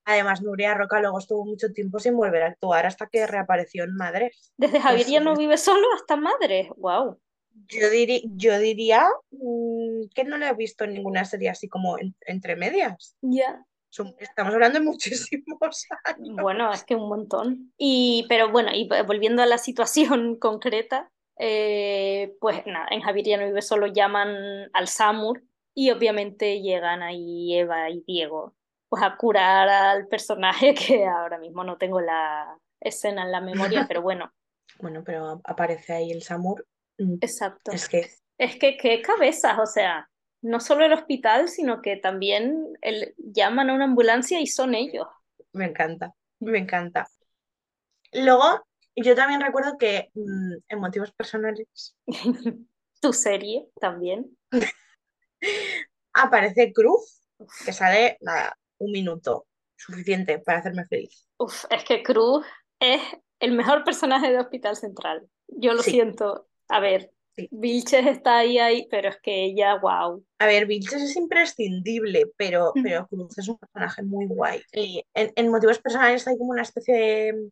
[0.08, 3.94] además Nuria Roca luego estuvo mucho tiempo sin volver a actuar hasta que reapareció en
[3.96, 4.30] Madrid.
[4.58, 7.20] Desde Javier ya no vive solo hasta Madre, wow.
[7.70, 7.90] Yo,
[8.60, 13.18] diría mm, que no le he visto en ninguna serie así como en- entre medias.
[13.22, 13.66] Ya.
[13.90, 16.36] Son- estamos hablando de muchísimos años.
[16.42, 17.74] Bueno, es que un montón.
[17.78, 23.38] Y, pero bueno, y volviendo a la situación concreta, eh, pues nada, en Javier ya
[23.38, 25.44] no vive solo, llaman al SAMUR
[25.76, 28.56] y obviamente llegan ahí Eva y Diego,
[28.90, 33.86] pues a curar al personaje que ahora mismo no tengo la escena en la memoria,
[33.88, 34.32] pero bueno,
[34.80, 36.66] Bueno, pero aparece ahí el Samur.
[36.98, 37.72] Mm, exacto.
[37.72, 40.10] Es que Es que qué cabezas, o sea,
[40.42, 45.08] no solo el hospital, sino que también el, llaman a una ambulancia y son ellos.
[45.54, 47.08] me encanta, me encanta.
[48.14, 51.96] Luego, yo también recuerdo que mm, en motivos personales
[53.00, 54.36] Tu serie también.
[56.14, 57.22] aparece Cruz,
[57.64, 61.28] que sale, nada, un minuto, suficiente para hacerme feliz.
[61.38, 62.46] Uf, es que Cruz
[62.80, 63.02] es
[63.40, 65.28] el mejor personaje de Hospital Central.
[65.48, 65.92] Yo lo Sí.
[65.92, 66.48] siento.
[66.70, 67.48] A ver, Sí.
[67.52, 70.26] Vilches está ahí, ahí, pero es que ella, wow.
[70.40, 72.82] A ver, Vilches es imprescindible, pero, Mm.
[72.84, 74.60] pero Cruz es un personaje muy guay.
[74.74, 77.50] Y en, en motivos personales hay como una especie de,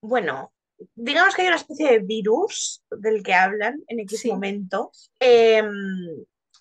[0.00, 0.52] bueno,
[0.94, 4.28] digamos que hay una especie de virus del que hablan en X Sí.
[4.30, 4.92] momento.
[5.18, 5.66] em,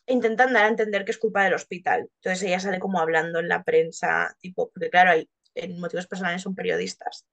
[0.07, 2.09] intentan dar a entender que es culpa del hospital.
[2.17, 6.41] Entonces ella sale como hablando en la prensa, tipo, porque claro, hay, en motivos personales
[6.43, 7.25] son periodistas.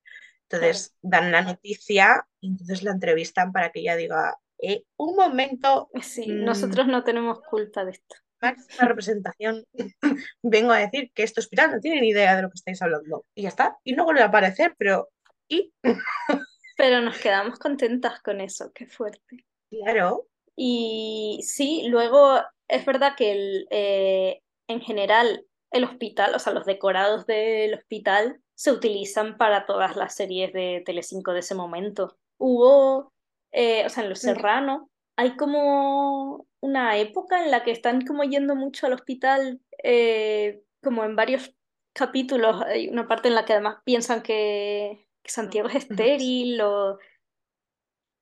[0.50, 5.90] Entonces dan la noticia y entonces la entrevistan para que ella diga, "Eh, un momento,
[6.02, 6.44] Sí, Mm.
[6.44, 8.16] nosotros no tenemos culpa de esto.
[8.40, 9.64] máxima representación,
[10.42, 13.24] vengo a decir que este hospital no tiene ni idea de lo que estáis hablando.
[13.34, 13.78] Y ya está.
[13.84, 15.08] Y no vuelve a aparecer, pero
[15.48, 15.72] ¿y?
[16.76, 19.46] Pero nos quedamos contentas con eso, qué fuerte.
[19.70, 26.52] Claro, Y sí, luego es verdad que el, eh, en general el hospital, o sea,
[26.52, 32.16] los decorados del hospital se utilizan para todas las series de Telecinco de ese momento.
[32.38, 33.12] Hubo,
[33.52, 38.22] eh, o sea, en Los Serrano, hay como una época en la que están como
[38.22, 41.52] yendo mucho al hospital, eh, como en varios
[41.92, 46.98] capítulos, hay una parte en la que además piensan que, que Santiago es estéril o...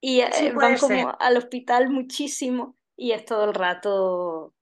[0.01, 1.07] Y Sí, eh, van como ser.
[1.19, 4.53] al hospital muchísimo y es todo el rato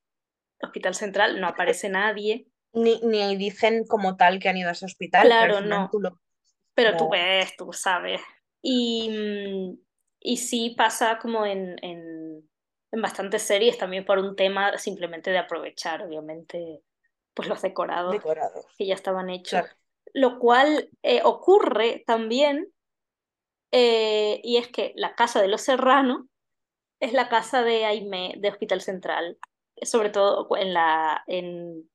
[0.61, 2.47] Hospital Central, no aparece nadie.
[2.73, 5.89] Ni, ni dicen como tal que han ido a ese hospital, pero Claro, final no.
[5.91, 6.19] tú lo...
[6.73, 8.21] Pero tú ves, tú sabes.
[8.61, 9.77] Y,
[10.19, 12.49] y sí pasa como en, en,
[12.91, 16.81] en bastantes series también por un tema simplemente de aprovechar, obviamente,
[17.33, 18.65] pues los decorados decorado.
[18.77, 19.61] que ya estaban hechos.
[19.61, 19.67] Claro.
[20.13, 22.71] Lo cual eh, ocurre también,
[23.71, 26.27] eh, y es que la casa de los Serrano
[27.01, 29.37] es la casa de Aimé de Hospital Central,
[29.81, 31.89] sobre todo en, la, en,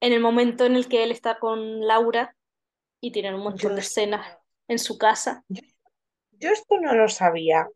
[0.00, 2.34] en el momento en el que él está con Laura
[3.02, 5.44] y tienen un montón Yo de escenas en su casa.
[6.30, 7.68] Yo esto no lo sabía.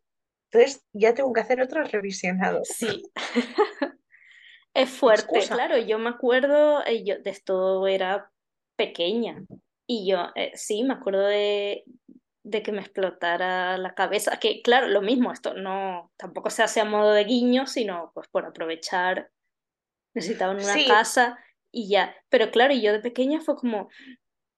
[0.50, 2.60] Entonces ya tengo que hacer otro revisionado.
[2.64, 3.02] Sí.
[4.74, 5.54] Es fuerte, Excusa.
[5.54, 8.30] claro, yo me acuerdo, eh, yo de esto era
[8.76, 9.44] pequeña
[9.88, 11.82] y yo eh, sí, me acuerdo de,
[12.48, 16.80] de que me explotara la cabeza, que claro, lo mismo, esto no, tampoco se hace
[16.80, 19.30] a modo de guiño, sino pues por aprovechar,
[20.14, 20.86] necesitaban una Sí.
[20.86, 21.38] casa
[21.70, 23.88] y ya, pero claro, y yo de pequeña fue como,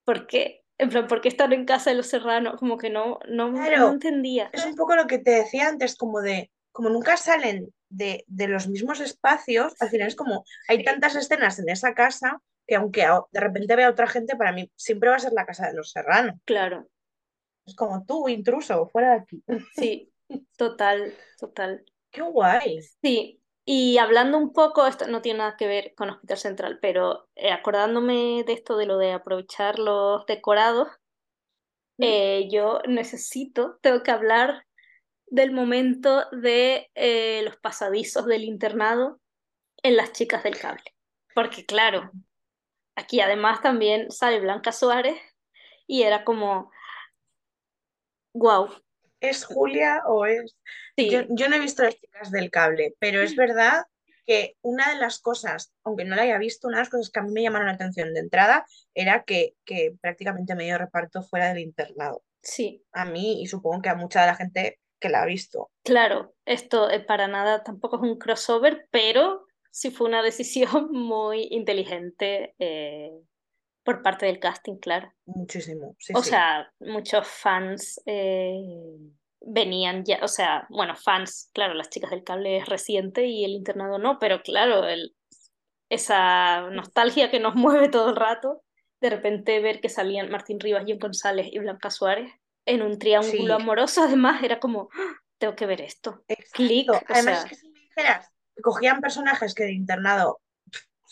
[0.04, 0.62] ¿por qué?
[0.78, 2.56] En plan, ¿por qué estar en casa de los serranos?
[2.58, 3.90] Como que no, no, no Claro.
[3.90, 4.48] entendía.
[4.52, 8.46] Es un poco lo que te decía antes, como de, como nunca salen de, de
[8.48, 13.04] los mismos espacios, al final es como, hay tantas escenas en esa casa que aunque
[13.32, 15.90] de repente vea otra gente, para mí siempre va a ser la casa de los
[15.90, 16.36] serranos.
[16.44, 16.88] Claro,
[17.70, 19.44] Es como tú, intruso, fuera de aquí.
[19.76, 20.12] sí,
[20.56, 21.84] total, total.
[22.10, 22.80] Qué guay.
[23.00, 27.28] Sí, y hablando un poco, esto no tiene nada que ver con Hospital Central, pero
[27.36, 30.88] eh, acordándome de esto de lo de aprovechar los decorados,
[31.96, 32.02] ¿Mm?
[32.02, 34.66] eh, yo necesito, tengo que hablar
[35.26, 39.20] del momento de eh, los pasadizos del internado
[39.84, 40.82] en Las Chicas del Cable.
[41.32, 42.10] Porque claro,
[42.96, 45.16] aquí además también sale Blanca Suárez
[45.86, 46.72] y era como,
[48.32, 48.68] wow,
[49.20, 50.56] ¿Es Julia o es...?
[50.96, 53.84] sí, Yo, yo no he visto las chicas del cable, pero es verdad
[54.26, 57.20] que una de las cosas, aunque no la haya visto, una de las cosas que
[57.20, 58.64] a mí me llamaron la atención de entrada
[58.94, 62.22] era que, que prácticamente medio reparto fuera del internado.
[62.42, 62.82] sí.
[62.92, 65.70] A mí y supongo que a mucha de la gente que la ha visto.
[65.82, 71.48] Claro, esto eh, para nada tampoco es un crossover, pero sí fue una decisión muy
[71.50, 73.10] inteligente eh,
[73.82, 75.12] por parte del casting, claro.
[75.26, 75.94] Muchísimo.
[75.98, 76.30] Sí, O sí.
[76.30, 78.60] sea, muchos fans eh,
[79.40, 83.52] venían ya, o sea, bueno, fans, claro, las chicas del cable es reciente y el
[83.52, 85.14] internado no, pero claro, el,
[85.88, 88.62] esa nostalgia que nos mueve todo el rato,
[89.00, 92.30] de repente ver que salían Martín Rivas, John González y Blanca Suárez
[92.66, 93.62] en un triángulo Sí.
[93.62, 95.14] amoroso, además era como, ¡Ah!
[95.38, 96.22] tengo que ver esto.
[96.52, 98.30] Clic, Además, sea, es que si me dijeras
[98.62, 100.40] cogían personajes que de internado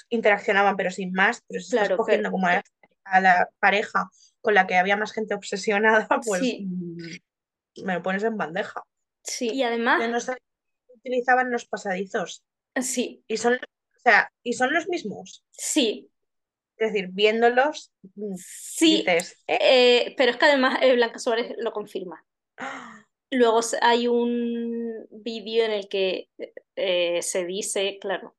[0.08, 2.62] interaccionaban, pero sin más, pero si estás cogiendo pero- como a,
[3.04, 4.08] a la pareja
[4.40, 6.66] con la que había más gente obsesionada, pues Sí.
[6.66, 8.82] mm, me lo pones en bandeja.
[9.22, 9.50] sí.
[9.50, 10.18] Y además, Yo no
[10.94, 12.42] utilizaban los pasadizos.
[12.80, 15.44] sí, Y son, o sea, y son los mismos.
[15.50, 16.11] sí,
[16.76, 21.52] Es decir, viéndolos, mm, sí, dices, "Eh, eh, pero es que además eh, Blanca Suárez
[21.58, 22.24] lo confirma.
[23.30, 26.30] Luego hay un vídeo en el que
[26.76, 28.37] eh, se dice, claro,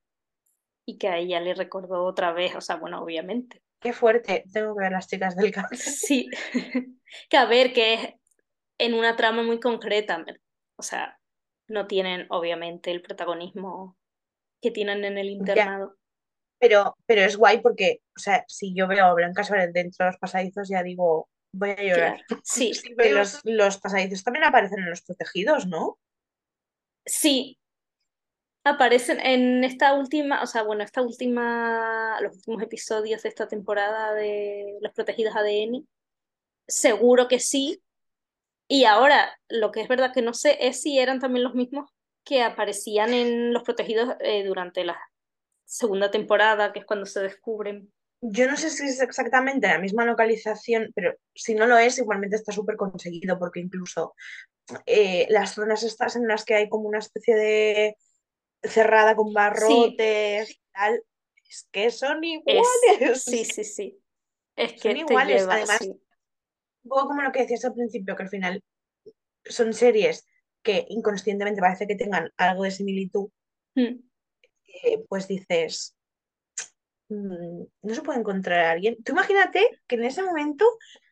[0.90, 3.62] y que a ella le recordó otra vez, o sea, bueno, obviamente.
[3.80, 5.78] qué fuerte, tengo que ver las chicas del cable.
[5.78, 6.28] Sí,
[7.30, 8.10] que a ver, que es
[8.80, 10.26] en una trama muy concreta,
[10.78, 11.20] o sea,
[11.68, 13.98] no tienen obviamente el protagonismo
[14.60, 15.96] que tienen en el internado.
[16.60, 20.12] Pero, pero es guay porque, o sea, si yo veo a Blanca Suárez dentro de
[20.12, 22.24] los pasadizos, ya digo, voy a llorar.
[22.28, 22.72] Claro, Sí,
[23.14, 26.00] los, los pasadizos también aparecen en los protegidos, ¿no?
[27.06, 27.59] sí.
[28.64, 34.14] Aparecen en esta última, o sea, bueno, esta última, los últimos episodios de esta temporada
[34.14, 35.88] de Los Protegidos ADN,
[36.68, 37.82] seguro que sí.
[38.68, 41.90] Y ahora, lo que es verdad que no sé es si eran también los mismos
[42.24, 45.00] que aparecían en Los Protegidos eh, durante la
[45.66, 47.92] segunda temporada, que es cuando se descubren.
[48.22, 52.36] Yo no sé si es exactamente la misma localización, pero si no lo es, igualmente
[52.36, 54.14] está súper conseguido, porque incluso
[54.86, 57.96] eh, las zonas estas en las que hay como una especie de
[58.64, 61.04] cerrada con barrotes y tal,
[61.48, 63.24] es que son Es, iguales.
[63.24, 64.00] sí, sí, sí.
[64.56, 65.90] Es Son que iguales, lleva, además, sí.
[66.84, 68.64] Un poco como lo que decías al principio, que al final
[69.46, 70.26] son series
[70.62, 73.30] que inconscientemente parece que tengan algo de similitud,
[73.76, 74.02] Mm,
[74.84, 75.96] eh, pues dices,
[77.10, 79.02] mm, no se puede encontrar a alguien.
[79.04, 80.66] Tú imagínate que en ese momento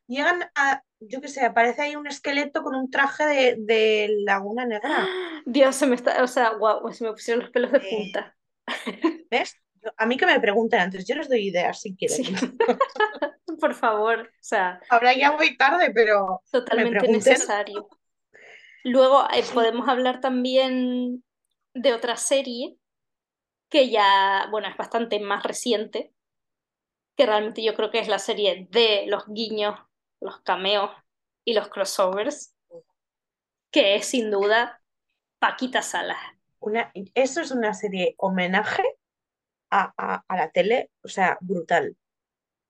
[0.07, 4.65] llegan a, yo qué sé, aparece ahí un esqueleto con un traje de, de Laguna
[4.65, 5.07] Negra.
[5.45, 8.35] Dios, se me está, o sea, guau, se me pusieron los pelos de Eh, punta.
[9.31, 9.55] ¿Ves?
[9.95, 12.25] A mí que me pregunten antes, yo les doy ideas si quieren.
[12.25, 12.35] Sí.
[13.59, 17.87] Por favor, o sea, Ahora ya voy tarde, pero totalmente necesario.
[18.83, 21.23] Luego eh, podemos hablar también
[21.73, 22.77] de otra serie
[23.69, 26.13] que ya, bueno, es bastante más reciente,
[27.15, 29.75] que realmente yo creo que es la serie de los guiños,
[30.19, 30.91] los cameos
[31.45, 32.53] y los crossovers,
[33.71, 34.81] que es sin duda
[35.39, 36.17] Paquita Salas.
[36.59, 38.83] una, eso es una serie homenaje
[39.69, 41.95] a, a- a la tele, o sea, brutal.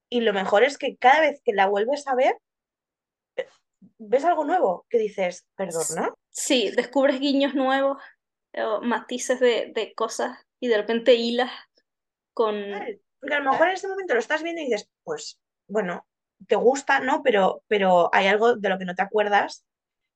[0.10, 2.38] Y lo mejor es que cada vez que la vuelves a ver,
[3.36, 3.48] eh,
[3.98, 6.14] ves algo nuevo que dices, perdona.
[6.30, 8.02] Sí, descubres guiños nuevos,
[8.54, 11.52] o matices de, de cosas y de repente hilas
[12.34, 12.56] con...
[13.20, 16.08] Porque a lo mejor en ese momento lo estás viendo y dices, pues, bueno,
[16.47, 17.23] te gusta, ¿no?
[17.23, 19.65] Pero, pero hay algo de lo que no te acuerdas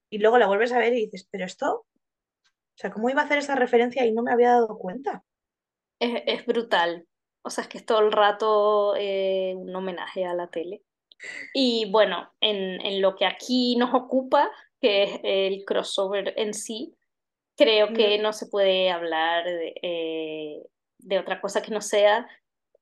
[0.09, 3.25] y luego la vuelves a ver y dices, pero esto, o sea, ¿cómo iba a
[3.25, 5.23] hacer esa referencia y no me había dado cuenta?
[5.99, 7.07] Es, es brutal.
[7.43, 10.83] O sea, es que es todo el rato eh, un homenaje a la tele.
[11.53, 16.95] Y bueno, en, en lo que aquí nos ocupa, que es el crossover en sí,
[17.55, 20.63] creo que no se puede hablar de, eh,
[20.97, 22.27] de otra cosa que no sea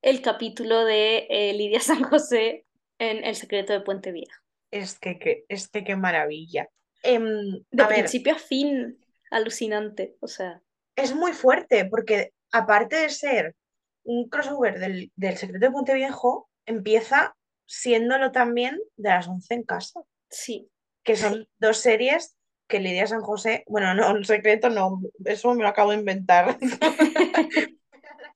[0.02, 2.66] el capítulo de eh, Lidia San José
[3.00, 4.40] en El secreto de Puente Viejo.
[4.70, 6.68] Es que, que- es que qué maravilla.
[7.02, 8.98] Em, De a ver, principio a fin,
[9.30, 10.16] alucinante.
[10.20, 10.62] O sea,
[10.94, 13.56] es muy fuerte porque aparte de ser
[14.04, 17.34] un crossover del, del secreto de Puente Viejo, empieza
[17.66, 20.68] siéndolo también de las 11 en casa, sí,
[21.02, 22.36] que son dos series
[22.68, 26.58] que Lidia San José, bueno, no, el secreto no, eso me lo acabo de inventar.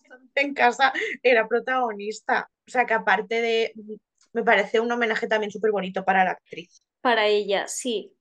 [0.35, 2.51] en casa era protagonista.
[2.67, 3.73] O sea que aparte de,
[4.35, 6.83] me parece un homenaje también súper bonito para la actriz.
[7.01, 8.15] para ella, sí.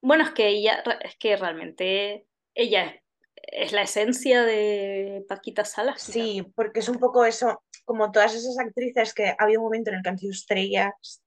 [0.00, 3.02] Bueno, es que ella, es que realmente ella es,
[3.36, 6.02] es la esencia de Paquita Salas.
[6.02, 9.96] Sí, porque es un poco eso, como todas esas actrices que había un momento en
[9.96, 11.22] el que han sido estrellas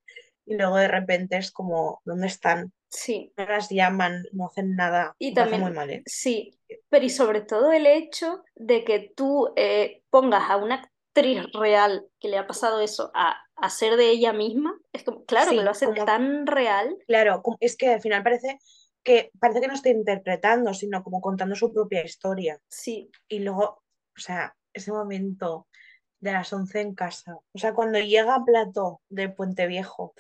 [0.46, 2.72] y luego de repente es como, ¿dónde están?
[2.90, 5.16] Sí, No las llaman, no hacen nada.
[5.18, 6.04] Y también- muy mal, ¿eh?
[6.06, 6.58] sí.
[6.90, 12.06] Pero y sobre todo el hecho de que tú eh, pongas a una actriz real
[12.20, 15.58] que le ha pasado eso a, a ser de ella misma, es como, claro, Sí,
[15.58, 16.98] que lo hace como- tan real.
[17.08, 18.60] Claro, es que al final parece
[19.04, 22.60] que parece que no está interpretando, sino como contando su propia historia.
[22.68, 23.82] Sí, Y luego,
[24.16, 25.68] o sea, ese momento
[26.20, 30.14] de las 11 en casa, o sea, cuando llega a plató de Puente Viejo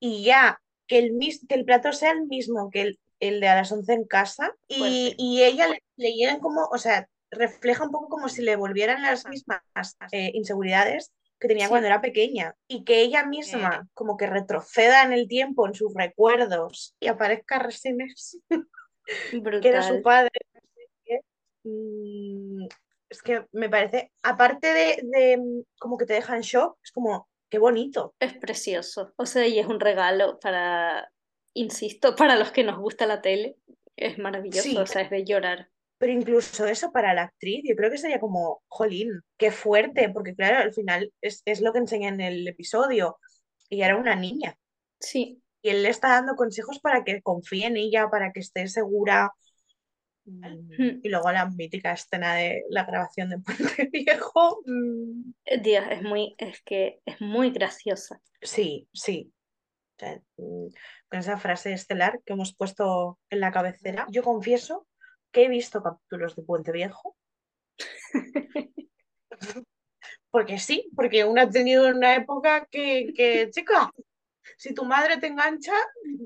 [0.00, 3.48] y ya que el, mis- que el plató sea el mismo que el, el de
[3.48, 5.14] a las 11 en casa y, Fuerte.
[5.18, 9.02] y ella le, le llegan como, o sea, refleja un poco como si le volvieran
[9.02, 9.60] las mismas
[10.10, 11.70] eh, inseguridades que tenía Sí.
[11.70, 15.92] cuando era pequeña y que ella misma como que retroceda en el tiempo, en sus
[15.94, 18.38] recuerdos y aparezca Resines
[19.62, 20.30] que era su padre.
[21.64, 22.66] Mm,
[23.10, 27.28] Es que me parece, aparte de, de, como que te deja en shock, es como,
[27.50, 28.14] qué bonito.
[28.18, 29.12] Es precioso.
[29.16, 31.10] O sea, y es un regalo para,
[31.54, 33.56] insisto, para los que nos gusta la tele.
[33.96, 34.76] Es maravilloso, Sí.
[34.78, 35.68] o sea, es de llorar.
[36.02, 40.34] Pero incluso eso para la actriz, yo creo que sería como, jolín, qué fuerte, porque
[40.34, 43.18] claro, al final es, es lo que enseña en el episodio.
[43.70, 44.58] Ella era una niña
[44.98, 48.66] Sí, y él le está dando consejos para que confíe en ella, para que esté
[48.66, 49.30] segura.
[50.24, 50.98] Mm.
[51.04, 54.60] Y luego la mítica escena de la grabación de Puente Viejo.
[54.66, 58.20] mm, Dios, es muy, es que es muy graciosa.
[58.40, 59.32] Sí, sí.
[59.94, 60.66] O sea, mm,
[61.08, 64.88] con esa frase estelar que hemos puesto en la cabecera, yo confieso
[65.32, 67.16] que he visto capítulos de Puente Viejo.
[70.30, 73.92] Porque sí, porque uno ha tenido una época que, que, chica,
[74.56, 75.74] si tu madre te engancha,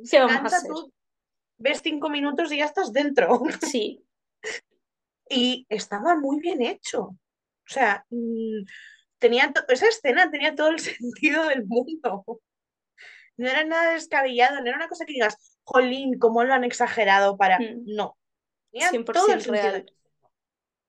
[0.05, 0.93] se ¿Qué vamos a engancha tú,
[1.59, 3.43] ves cinco minutos y ya estás dentro.
[3.61, 4.05] Sí,
[5.29, 7.03] Y estaba muy bien hecho.
[7.03, 7.19] O
[7.69, 8.65] sea, mm,
[9.19, 12.25] tenía esa escena tenía todo el sentido del mundo.
[13.39, 17.37] No era nada descabellado, no era una cosa que digas, jolín, cómo lo han exagerado
[17.37, 17.59] para.
[17.59, 17.85] Mm.
[17.87, 18.17] No.
[18.79, 19.93] Tenía 100% todo el real.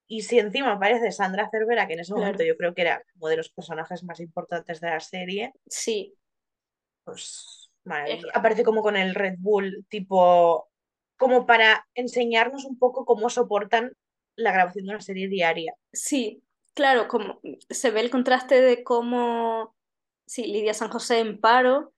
[0.09, 2.25] Y si encima aparece Sandra Cervera, que en ese Claro.
[2.25, 6.13] momento yo creo que era uno de los personajes más importantes de la serie, sí,
[7.03, 7.69] pues.
[8.33, 10.69] Aparece como con el Red Bull, tipo,
[11.17, 13.93] como para enseñarnos un poco cómo soportan
[14.35, 15.73] la grabación de una serie diaria.
[15.93, 16.43] sí.
[16.73, 19.75] Claro, como se ve el contraste de cómo,
[20.27, 21.91] sí, Lidia San José en paro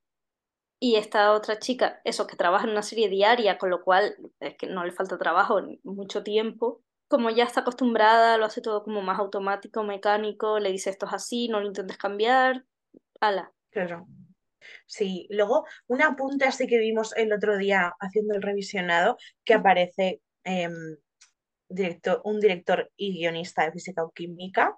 [0.80, 4.56] y esta otra chica, eso, que trabaja en una serie diaria, con lo cual es
[4.56, 6.82] que no le falta trabajo mucho tiempo.
[7.10, 11.14] como ya está acostumbrada, lo hace todo como más automático, mecánico, le dice esto es
[11.14, 12.66] así, no lo intentes cambiar,
[13.20, 13.52] ala.
[13.72, 14.08] Claro.
[14.86, 20.22] Sí, luego un apunte así que vimos el otro día haciendo el revisionado, que aparece
[20.44, 20.98] em,
[21.68, 24.78] director, un director y guionista de física o química.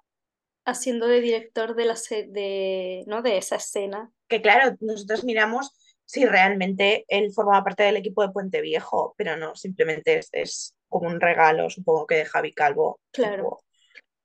[0.64, 1.94] Haciendo de director de, la
[2.28, 3.20] de, ¿no?
[3.20, 4.10] de esa escena.
[4.28, 5.72] Que claro, nosotros miramos
[6.12, 11.08] si realmente él formaba parte del equipo de Puente Viejo, pero no, simplemente es, como
[11.08, 13.00] un regalo, supongo que de Javi Calvo.
[13.10, 13.60] Claro.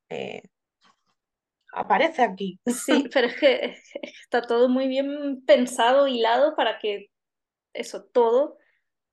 [0.09, 0.41] Eh,
[1.71, 2.59] aparece aquí.
[2.65, 7.09] Sí, pero es que está todo muy bien pensado, hilado para que
[7.71, 8.57] eso, todo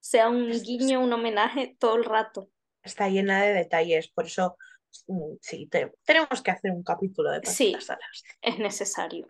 [0.01, 2.51] sea un guiño, un homenaje todo el rato.
[2.83, 4.57] Está llena de detalles, por eso
[5.07, 5.71] mm, sí,
[6.03, 7.77] tenemos que hacer un capítulo de sí,
[8.43, 9.29] Es necesario.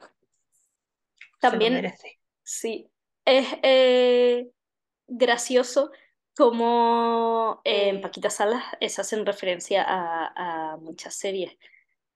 [1.41, 1.93] También,
[2.43, 2.91] sí,
[3.25, 4.51] es eh,
[5.07, 5.91] gracioso
[6.37, 11.57] como en Paquita Salas se hacen referencia a, a muchas series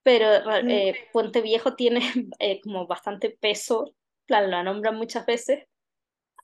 [0.03, 0.27] pero
[0.63, 0.69] mm.
[0.69, 2.01] eh, Puente Viejo tiene
[2.39, 3.93] eh, como bastante peso,
[4.25, 5.65] plan, la nombran muchas veces,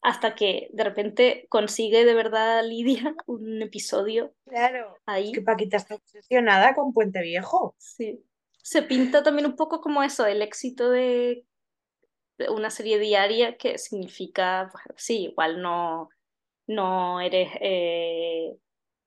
[0.01, 4.33] hasta que de repente consigue de verdad Lidia un episodio.
[4.45, 4.97] Claro.
[5.05, 5.31] Ahí.
[5.31, 7.75] que Paquita está obsesionada con Puente Viejo.
[7.79, 8.23] Sí.
[8.61, 11.45] Se pinta también un poco como eso, el éxito de
[12.49, 16.09] una serie diaria que significa, pues, sí, igual no,
[16.67, 18.55] no eres, eh,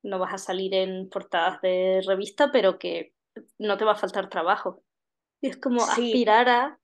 [0.03, 3.13] no vas a salir en portadas de revista, pero que
[3.59, 4.83] no te va a faltar trabajo.
[5.41, 6.79] Y es como aspirar a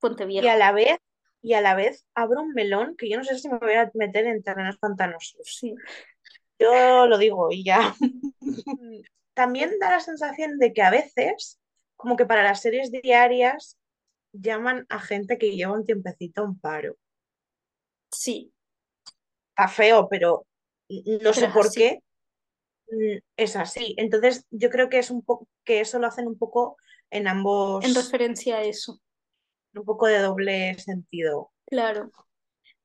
[0.00, 0.98] Ponte Y a la vez,
[1.42, 3.90] y a la vez abro un melón que yo no sé si me voy a
[3.94, 5.42] meter en terrenos pantanosos.
[5.44, 5.74] Sí.
[6.58, 7.94] Yo lo digo y ya.
[9.34, 11.60] También da la sensación de que a veces,
[11.96, 13.77] como que para las series diarias,
[14.40, 16.96] llaman a gente que lleva un tiempecito en paro.
[18.10, 18.52] Sí.
[19.50, 20.46] Está feo, pero
[20.88, 22.00] no sé por qué.
[22.90, 23.94] Mm, es así.
[23.98, 26.76] Entonces, yo creo que es un poco que eso lo hacen un poco
[27.10, 27.84] en ambos.
[27.84, 29.00] En referencia a eso.
[29.74, 31.50] Un poco de doble sentido.
[31.66, 32.10] Claro.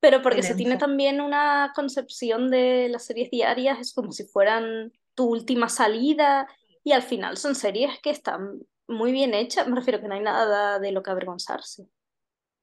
[0.00, 4.92] Pero porque se tiene también una concepción de las series diarias, es como si fueran
[5.14, 6.46] tu última salida,
[6.82, 9.66] y al final son series que están muy bien hechas.
[9.66, 11.86] Me refiero que no hay nada de lo que avergonzarse.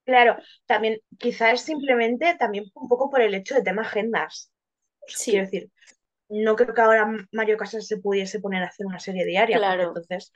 [0.05, 4.51] Claro, también quizás simplemente también un poco por el hecho de tema agendas.
[5.07, 5.32] Sí.
[5.32, 5.69] Quiero decir,
[6.30, 9.57] no creo que ahora Mario Casas se pudiese poner a hacer una serie diaria.
[9.57, 9.89] Claro.
[9.89, 10.32] Entonces,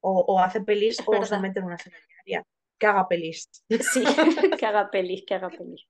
[0.00, 2.46] o, hace pelis o se mete en una serie diaria.
[2.78, 3.48] Que haga pelis.
[3.68, 4.04] Sí,
[4.60, 5.86] que haga pelis, que haga pelis.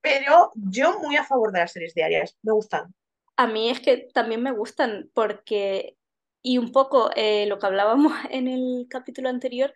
[0.00, 2.94] Pero yo muy a favor de las series diarias, me gustan.
[3.36, 5.97] A mí es que también me gustan porque,
[6.42, 9.72] y un poco eh, lo que hablábamos en el capítulo anterior,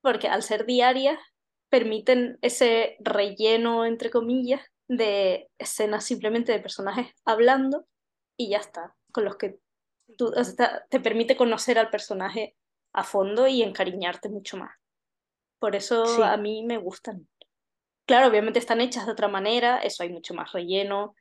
[0.00, 1.18] porque al ser diarias
[1.70, 7.86] permiten ese relleno, entre comillas, de escenas simplemente de personajes hablando
[8.36, 9.58] y ya está, con los que
[10.16, 10.32] tú,
[10.90, 12.54] te permite conocer al personaje
[12.92, 14.76] a fondo y encariñarte mucho más.
[15.58, 17.26] Por eso a mí me gustan.
[18.06, 21.14] Claro, obviamente están hechas de otra manera, eso hay mucho más relleno,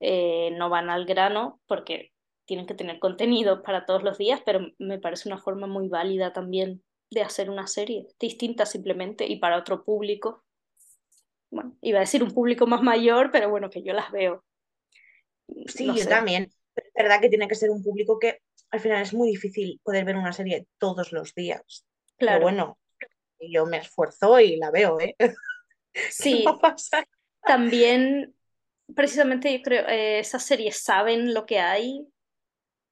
[0.00, 2.12] eh, no van al grano porque
[2.48, 6.32] tienen que tener contenido para todos los días, pero me parece una forma muy válida
[6.32, 10.42] también de hacer una serie, distinta simplemente y para otro público.
[11.50, 14.44] Bueno, iba a decir un público más mayor, pero bueno, que yo las veo.
[15.66, 18.40] Sí, yo también es verdad que tiene que ser un público que
[18.70, 21.86] al final es muy difícil poder ver una serie todos los días.
[22.16, 22.38] Claro.
[22.38, 22.78] Pero bueno,
[23.40, 25.14] yo me esfuerzo y la veo, ¿eh?
[26.10, 26.44] Sí.
[27.42, 28.34] También,
[28.94, 32.06] precisamente, yo creo, eh, esas series saben lo que hay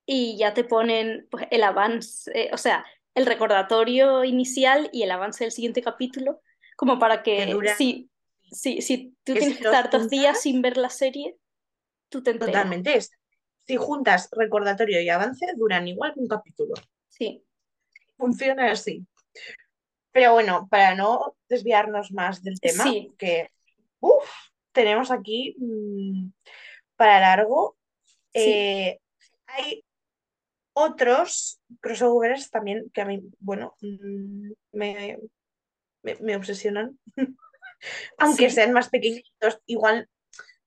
[0.06, 2.84] y ya te ponen pues, el avance, eh, o sea,
[3.14, 6.40] el recordatorio inicial y el avance del siguiente capítulo,
[6.76, 8.08] como para que, si,
[8.50, 11.36] si, si tú tienes que estar dos días sin ver la serie,
[12.08, 12.54] tú te enteras.
[12.54, 13.10] Totalmente, es
[13.66, 16.74] si juntas recordatorio y avance, duran igual que un capítulo.
[17.08, 17.42] Sí.
[18.16, 19.04] Funciona así.
[20.12, 22.84] Pero bueno, para no desviarnos más del tema,
[23.18, 23.50] que
[24.72, 26.28] tenemos aquí mm,
[26.96, 27.76] para largo.
[28.32, 28.98] Eh,
[29.46, 29.84] hay
[30.76, 35.18] otros crossovers también que a mí, bueno, mm, me,
[36.02, 36.98] me, obsesionan.
[38.18, 40.08] Aunque sean más pequeñitos, igual,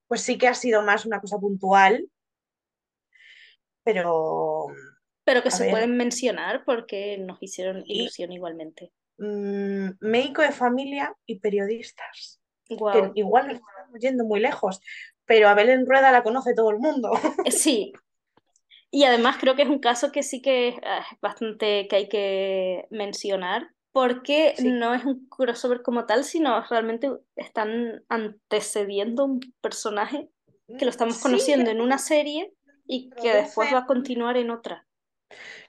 [0.08, 2.08] pues sí que ha sido más una cosa puntual
[3.82, 4.66] pero...
[5.24, 8.90] Pero que se pueden mencionar porque nos hicieron ilusión igualmente.
[9.18, 12.40] Mm, médico de familia y periodistas.
[12.64, 12.74] Que
[13.14, 14.80] igual nos estamos yendo muy lejos,
[15.24, 17.12] pero a Belén Rueda la conoce todo el mundo.
[17.44, 17.92] Eh, sí.
[18.90, 22.08] Y además creo que es un caso que sí que es ah, bastante que hay
[22.08, 30.28] que mencionar, porque no es un crossover como tal, sino realmente están antecediendo un personaje
[30.78, 32.52] que lo estamos conociendo en una serie
[32.86, 34.86] y que después va a continuar en otra.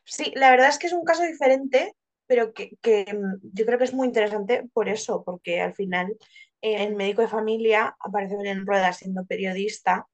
[0.04, 1.96] Sí, la verdad es que es un caso diferente,
[2.28, 6.16] pero que, que, mm, yo creo que es muy interesante por eso, porque al final
[6.62, 10.08] eh, el médico de familia aparece en Rueda siendo periodista,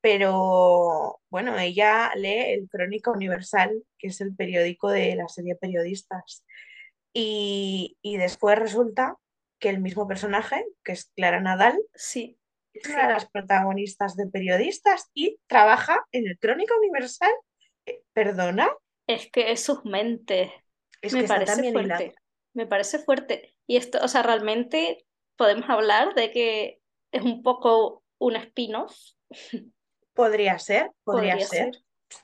[0.00, 6.44] pero bueno, ella lee el Crónica Universal, que es el periódico de la serie Periodistas,
[7.12, 9.16] y, y después resulta
[9.58, 12.38] que el mismo personaje, que es Clara Nadal, Sí,
[12.72, 17.32] es una de las protagonistas de Periodistas y trabaja en el Crónica Universal.
[17.86, 18.70] Eh, ¿Perdona?
[19.08, 20.50] es que es sus mentes.
[21.00, 22.14] Es Me que parece fuerte.
[22.54, 23.54] Me parece fuerte.
[23.66, 25.04] Y esto, o sea, realmente
[25.36, 26.80] podemos hablar de que
[27.10, 28.96] es un poco un spin-off.
[30.18, 31.70] Podría ser, podría, Podría ser.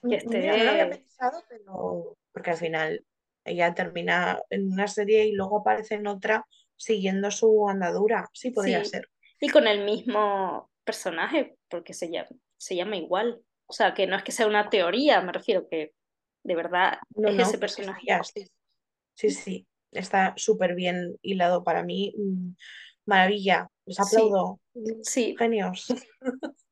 [0.03, 3.05] Mira, no lo había pensado, pero porque al final
[3.45, 8.29] ella termina en una serie y luego aparece en otra siguiendo su andadura.
[8.33, 8.91] Sí, podría Sí.
[8.91, 9.09] ser.
[9.41, 13.41] Y con el mismo personaje, porque se llama, se llama igual.
[13.67, 15.93] O sea, que no es que sea una teoría, me refiero que
[16.43, 18.01] de verdad No, es no, ese personaje.
[18.01, 18.51] sí, ya, sí.
[19.15, 22.13] Sí, sí, está súper bien hilado para mí.
[22.19, 22.57] Mm,
[23.07, 24.03] Maravilla, les Sí.
[24.03, 24.59] aplaudo.
[25.03, 25.37] Sí.
[25.39, 25.87] Genios.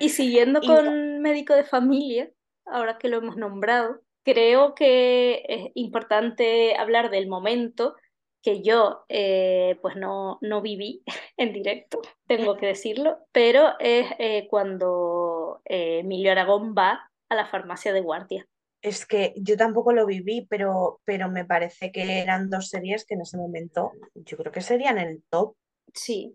[0.00, 2.30] Y siguiendo Y- con médico de familia,
[2.66, 7.94] ahora que lo hemos nombrado, creo que es importante hablar del momento
[8.42, 11.02] que yo eh, pues no, no viví
[11.36, 17.46] en directo, tengo que decirlo, pero es eh, cuando eh, Emilio Aragón va a la
[17.46, 18.46] farmacia de guardia.
[18.82, 23.12] Es que yo tampoco lo viví, pero, pero me parece que eran dos series que
[23.14, 25.54] en ese momento yo creo que serían el top,
[25.92, 26.34] Sí,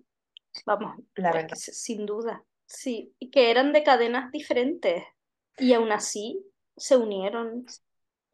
[0.65, 1.55] vamos, la pues, verdad.
[1.57, 5.03] sin duda, sí, y que eran de cadenas diferentes
[5.57, 6.43] y aún así
[6.75, 7.65] se unieron,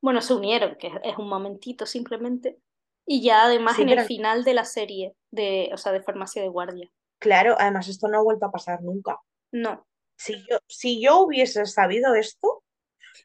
[0.02, 2.58] bueno, se unieron, que es, un momentito simplemente,
[3.06, 6.42] y ya además Sí, en el final de la serie, de, o sea, de Farmacia
[6.42, 6.90] de Guardia.
[7.20, 9.20] Claro, además esto no ha vuelto a pasar nunca.
[9.52, 12.64] No, Si yo, si yo hubiese sabido esto,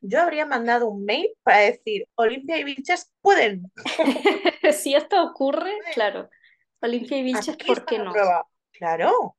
[0.02, 3.70] yo habría mandado un mail para decir, Olimpia y Vilches pueden.
[4.72, 6.28] si esto ocurre, claro,
[6.80, 8.12] Olimpia y Vilches, ¿por qué no?
[8.12, 8.46] prueba.
[8.72, 9.35] Claro,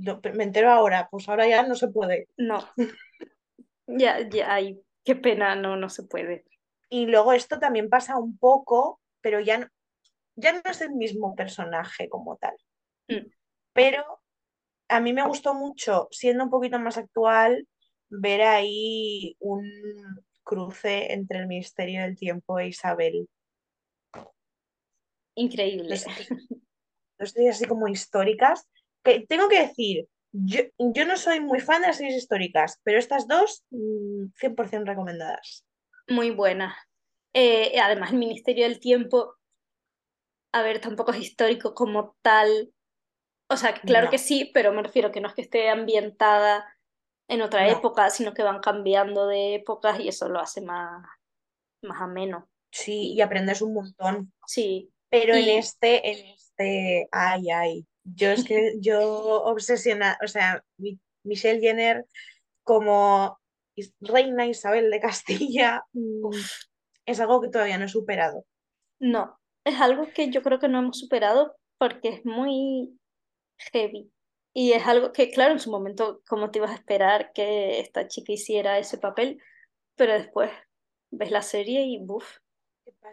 [0.00, 2.28] Yo me entero ahora, pues ahora ya no se puede.
[2.36, 2.60] No,
[3.86, 6.44] ya, ya, ay, qué pena, no, no se puede.
[6.88, 9.66] Y luego esto también pasa un poco, pero ya no,
[10.36, 12.54] ya no es el mismo personaje como tal.
[13.08, 13.26] Mm.
[13.72, 14.04] Pero
[14.88, 17.66] a mí me gustó mucho, siendo un poquito más actual,
[18.08, 19.68] ver ahí un
[20.44, 23.28] cruce entre el Ministerio del Tiempo e Isabel.
[25.34, 25.96] Increíble.
[25.96, 26.28] Series-
[27.18, 28.66] dos series así como históricas.
[29.08, 32.98] Que tengo que decir, yo, yo no soy muy fan de las series históricas, pero
[32.98, 35.64] estas dos, mm, 100% recomendadas.
[36.08, 36.76] Muy buena.
[37.34, 39.34] Eh, además, el Ministerio del Tiempo,
[40.52, 42.72] a ver, tampoco es histórico como tal.
[43.50, 44.10] O sea, claro No.
[44.10, 46.66] que sí, pero me refiero que no es que esté ambientada
[47.28, 47.78] en otra No.
[47.78, 51.06] época, sino que van cambiando de épocas y eso lo hace más,
[51.82, 52.48] más ameno.
[52.70, 54.32] Sí, y aprendes un montón.
[54.46, 57.86] Sí, Pero en este, en este, ay, ay.
[58.14, 59.00] Yo es que yo
[59.44, 62.06] obsesiona, o sea, Mi- Michelle Jenner
[62.64, 63.38] como
[64.00, 66.30] reina Isabel de Castilla mm,
[67.06, 68.44] es algo que todavía no he superado.
[68.98, 72.98] no, es algo que yo creo que no hemos superado porque es muy
[73.72, 74.10] heavy.
[74.54, 78.08] Y es algo que, claro, en su momento, como te ibas a esperar que esta
[78.08, 79.40] chica hiciera ese papel,
[79.94, 80.50] pero después
[81.10, 82.38] ves la serie y buf,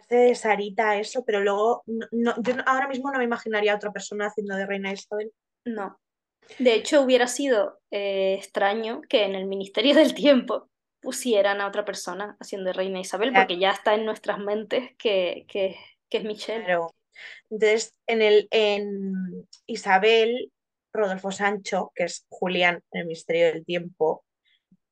[0.08, 3.76] de Sarita a eso, pero luego no, no- yo ahora mismo no me imaginaría a
[3.76, 5.32] otra persona haciendo de reina Isabel.
[5.64, 5.98] no.
[6.60, 10.68] De hecho, hubiera sido eh, extraño que en el Ministerio del Tiempo
[11.00, 13.46] pusieran a otra persona haciendo de Reina Isabel, Claro.
[13.48, 15.76] porque ya está en nuestras mentes que, que,
[16.08, 16.64] que es Michelle.
[16.64, 16.94] Claro.
[17.50, 20.52] Entonces, en el en Isabel,
[20.92, 24.24] Rodolfo Sancho, que es Julián en el Ministerio del Tiempo,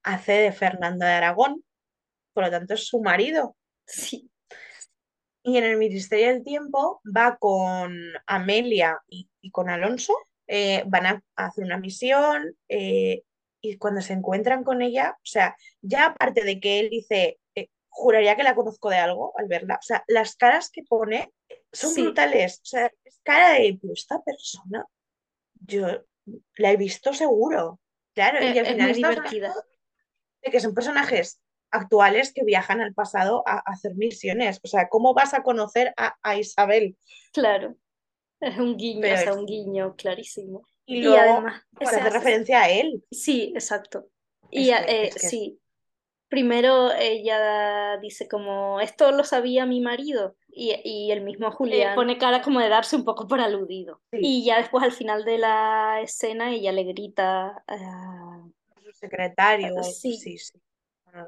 [0.02, 1.64] hace de Fernando de Aragón,
[2.32, 3.56] por lo tanto es su marido.
[3.86, 4.28] Sí,
[5.46, 7.94] Y en el Ministerio del Tiempo va con
[8.26, 10.14] Amelia y, y con Alonso,
[10.46, 13.22] eh, van a, hacer una misión eh,
[13.60, 17.68] y cuando se encuentran con ella, o sea, ya aparte de que él dice, eh,
[17.88, 21.30] juraría que la conozco de algo al verla, o sea, las caras que pone
[21.72, 22.02] son Sí.
[22.02, 24.86] brutales, o sea, es cara de, "Pero esta persona,
[25.66, 25.86] yo
[26.56, 27.80] la he visto seguro,
[28.14, 29.54] claro, y es, al es final muy estamos divertida.
[30.42, 31.40] de que son personajes
[31.74, 34.60] actuales que viajan al pasado a, a hacer misiones.
[34.62, 36.96] O sea, ¿cómo vas a conocer a, a Isabel?
[37.32, 37.76] Claro,
[38.40, 40.66] es un guiño, Pero o sea, es- un guiño clarísimo.
[40.86, 43.02] Y además, pues, se hace hace- referencia a él.
[43.10, 44.06] Sí, exacto.
[44.50, 45.58] Y que- eh, es que- sí,
[46.28, 52.18] primero ella dice como, esto lo sabía mi marido, y, y el mismo Julián pone
[52.18, 54.00] cara como de darse un poco por aludido.
[54.12, 54.18] Sí.
[54.20, 58.46] Y ya después al final de la escena ella le grita, ah,
[58.84, 59.82] Su secretario.
[59.82, 60.16] Sí.
[60.16, 60.58] Sí, sí.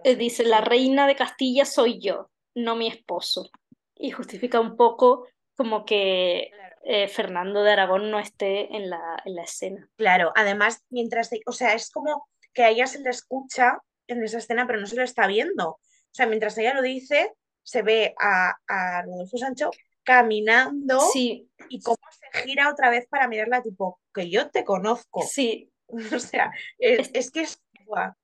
[0.04, 3.50] Eh, dice, la reina de Castilla soy yo, no mi esposo.
[3.94, 5.26] Y justifica un poco
[5.56, 6.50] como que
[6.84, 9.88] eh, Fernando de Aragón no esté en la, en la escena.
[9.96, 14.38] Claro, además, mientras, o sea, es como que a ella se le escucha en esa
[14.38, 15.70] escena, pero no se lo está viendo.
[15.70, 15.80] O
[16.12, 17.32] sea, mientras ella lo dice,
[17.62, 19.70] se ve a, a Rodolfo Sancho
[20.04, 25.22] caminando Sí, y cómo se gira otra vez para mirarla, tipo, que yo te conozco.
[25.22, 25.70] sí,
[26.14, 27.60] O sea, es, Es- es que es...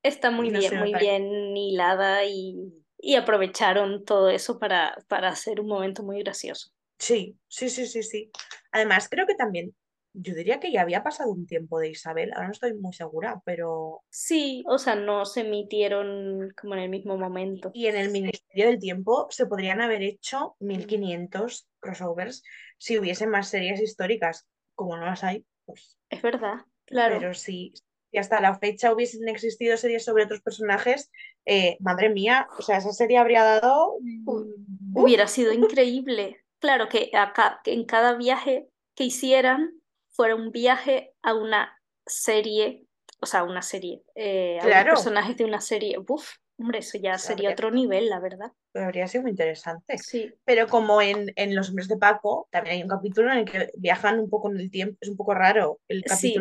[0.02, 5.60] está muy No bien, muy bien hilada y, y aprovecharon todo eso para, para hacer
[5.60, 6.70] un momento muy gracioso.
[6.98, 8.30] Sí, sí, sí, sí, sí.
[8.70, 9.74] Además, creo que también,
[10.12, 13.42] yo diría que ya había pasado un tiempo de Isabel, ahora no estoy muy segura,
[13.44, 14.02] pero...
[14.08, 17.72] Sí, o sea, no se emitieron como en el mismo momento.
[17.74, 22.44] Y en el Ministerio del Tiempo se podrían haber hecho 1500 crossovers
[22.78, 24.46] si hubiese más series históricas.
[24.74, 25.98] Como no las hay, pues...
[26.08, 27.16] Es verdad, claro.
[27.18, 27.72] Pero si,
[28.12, 31.10] si hasta la fecha hubiesen existido series sobre otros personajes,
[31.46, 33.96] eh, madre mía, o sea, esa serie habría dado...
[34.00, 36.44] mm, Hubiera sido increíble.
[36.58, 39.72] Claro que acá, que en cada viaje que hicieran
[40.10, 42.84] fuera un viaje a una serie,
[43.20, 44.90] o sea, una serie, eh, a Claro.
[44.92, 45.96] personajes de una serie.
[46.06, 48.52] Uf, hombre, eso ya sería habría- otro nivel, la verdad.
[48.72, 49.96] Pero habría sido muy interesante.
[49.96, 53.44] Sí, Pero como en, en Los Hombres de Paco, también hay un capítulo en el
[53.46, 56.34] que viajan un poco en el tiempo, es un poco raro el Sí.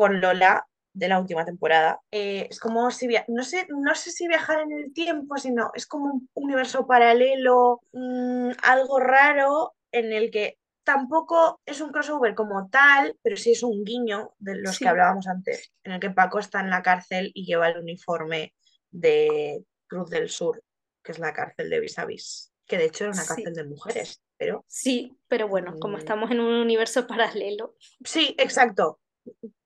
[0.00, 2.00] Con Lola de la última temporada.
[2.10, 5.70] Eh, es como si, via- no sé, no sé si viajar en el tiempo, sino
[5.74, 12.34] es como un universo paralelo, mm, algo raro en el que tampoco es un crossover
[12.34, 14.84] como tal, pero sí es un guiño de los Sí.
[14.84, 18.54] que hablábamos antes, en el que Paco está en la cárcel y lleva el uniforme
[18.90, 20.64] de Cruz del Sur,
[21.02, 23.28] que es la cárcel de Vis a Vis, que de hecho era una Sí.
[23.28, 26.00] cárcel de mujeres, pero sí, pero bueno, como Mm.
[26.00, 27.06] estamos en un universo
[27.46, 27.76] paralelo.
[28.02, 28.98] sí, exacto.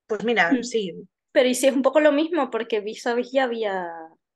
[0.07, 0.63] Pues mira, Mm.
[0.63, 0.93] sí,
[1.33, 3.91] Pero y sí es un poco lo mismo, porque Vis a Vis ya había,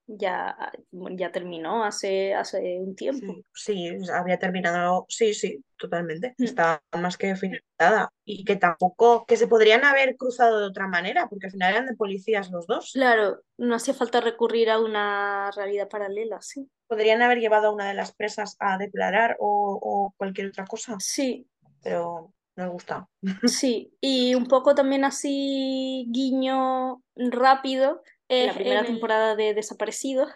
[0.06, 3.34] ya, ya terminó hace, hace un tiempo.
[3.54, 6.34] sí, sí, había terminado, sí, sí, totalmente.
[6.38, 6.44] Mm.
[6.44, 8.08] Está más que finalizada.
[8.24, 11.86] Y que tampoco, que se podrían haber cruzado de otra manera, porque al final eran
[11.86, 12.90] de policías los dos.
[12.94, 16.68] Claro, no hacía falta recurrir a una realidad paralela, sí.
[16.88, 20.96] Podrían haber llevado a una de las presas a declarar o, o cualquier otra cosa,
[20.98, 21.46] Sí,
[21.82, 23.08] pero no les gusta.
[23.44, 23.94] sí.
[24.00, 30.28] Y un poco también así guiño rápido, en la primera en temporada de Desaparecidos,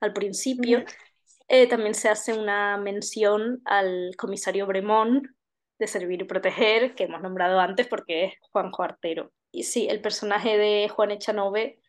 [0.00, 0.84] al principio,
[1.48, 5.34] eh, también se hace una mención al comisario Bremón
[5.78, 9.32] de Servir y Proteger, que hemos nombrado antes porque es Juanjo Artero.
[9.50, 11.80] Y sí, el personaje de Juan Echanove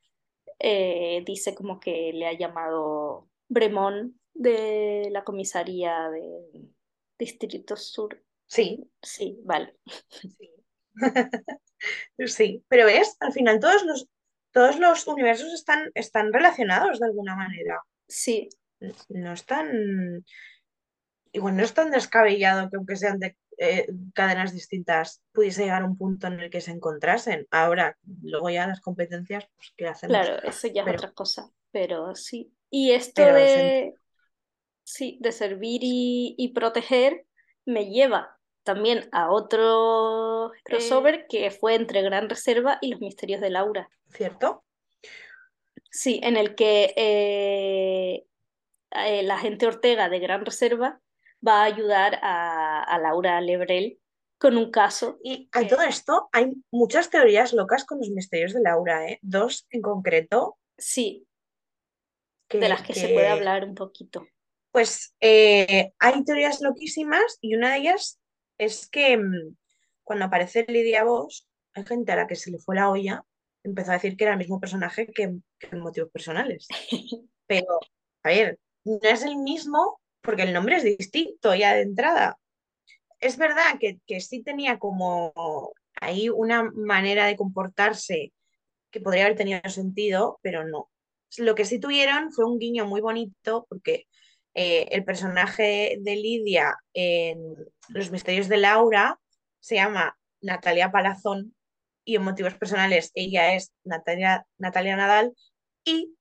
[0.59, 6.71] eh, dice como que le ha llamado Bremón de la comisaría de
[7.17, 8.23] Distrito Sur.
[8.49, 9.75] Sí, Sí, vale.
[10.37, 10.49] sí.
[12.27, 14.07] Sí, pero ves, al final todos los,
[14.51, 17.81] todos los universos están, están relacionados de alguna manera.
[18.07, 18.49] Sí,
[19.09, 19.67] No están.
[21.31, 25.85] Igual no es tan descabellado que aunque sean de eh, cadenas distintas, pudiese llegar a
[25.85, 27.47] un punto en el que se encontrasen.
[27.51, 30.15] Ahora, luego ya las competencias, pues, ¿qué hacemos?
[30.17, 32.53] claro, eso ya es otra cosa, pero sí.
[32.69, 33.93] Y esto Pero de,
[34.83, 37.25] sí, de servir y, y proteger
[37.65, 38.38] me lleva
[38.73, 43.89] también a otro crossover que fue entre Gran Reserva y Los Misterios de Laura.
[44.13, 44.63] ¿Cierto?
[45.89, 48.25] Sí, en el que eh,
[48.91, 51.01] eh, la gente Ortega de Gran Reserva
[51.45, 53.99] va a ayudar a, a Laura Lebrel
[54.37, 55.17] con un caso.
[55.23, 59.17] Y a todo esto hay muchas teorías locas con los misterios de Laura, ¿eh?
[59.23, 61.27] Dos en concreto Sí,
[62.47, 64.27] que, de las que se puede hablar un poquito.
[64.71, 68.18] Pues eh, hay teorías loquísimas y una de ellas
[68.59, 69.55] es que mm,
[70.03, 73.25] cuando aparece Lidia Vos, hay gente a la que se le fue la olla,
[73.63, 76.67] empezó a decir que era el mismo personaje que, que en motivos personales.
[77.47, 77.79] Pero,
[78.23, 82.37] a ver, no es el mismo porque el nombre es distinto ya de entrada.
[83.19, 85.33] Es verdad que, que sí tenía como
[85.99, 88.33] ahí una manera de comportarse
[88.91, 90.89] que podría haber tenido sentido, pero no.
[91.37, 94.07] Lo que sí tuvieron fue un guiño muy bonito porque
[94.53, 97.55] eh, el personaje de Lidia en
[97.89, 99.19] Los Misterios de Laura
[99.59, 101.55] se llama Natalia Palazón
[102.03, 105.33] y en motivos personales ella es Natalia, Natalia Nadal
[105.83, 106.15] y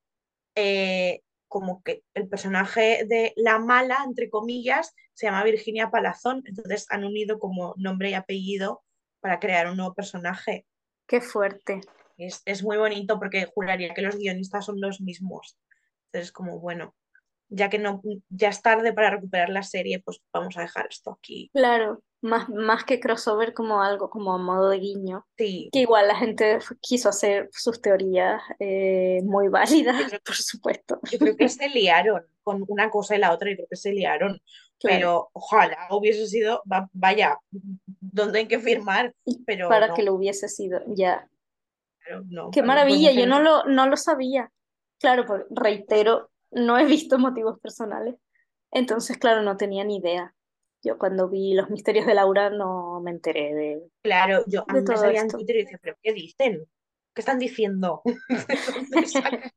[0.55, 6.85] eh, como que el personaje de la mala, entre comillas, se llama Virginia Palazón, entonces
[6.89, 8.83] han unido como nombre y apellido
[9.19, 10.67] para crear un nuevo personaje.
[11.07, 11.81] Qué fuerte.
[12.17, 15.57] Es, es muy bonito porque juraría que los guionistas son los mismos.
[16.05, 16.95] Entonces, como bueno,
[17.49, 21.11] ya que no, ya es tarde para recuperar la serie, pues vamos a dejar esto
[21.11, 21.49] aquí.
[21.53, 25.25] Claro, Más, más que crossover como algo como a modo de guiño.
[25.37, 29.95] Sí, Que igual la gente quiso hacer sus teorías eh, muy válidas,
[30.25, 30.99] por supuesto.
[31.11, 33.91] yo creo que se liaron con una cosa y la otra, y creo que se
[33.93, 34.41] liaron.
[34.79, 34.95] Claro.
[34.97, 39.13] Pero ojalá hubiese sido, va- vaya, donde hay que firmar,
[39.45, 41.27] pero Para no, que lo hubiese sido, ya.
[42.05, 44.51] pero no, Qué pues maravilla, yo no lo, no lo sabía.
[44.99, 48.15] Claro, pues reitero, no he visto motivos personales.
[48.71, 50.33] Entonces, claro, no tenía ni idea.
[50.83, 53.81] Yo cuando vi Los Misterios de Laura no me enteré de...
[54.01, 55.27] Claro, yo a mí me salía en.
[55.27, 56.65] Twitter y decía, ¿pero qué dicen?
[57.13, 58.01] ¿Qué están diciendo?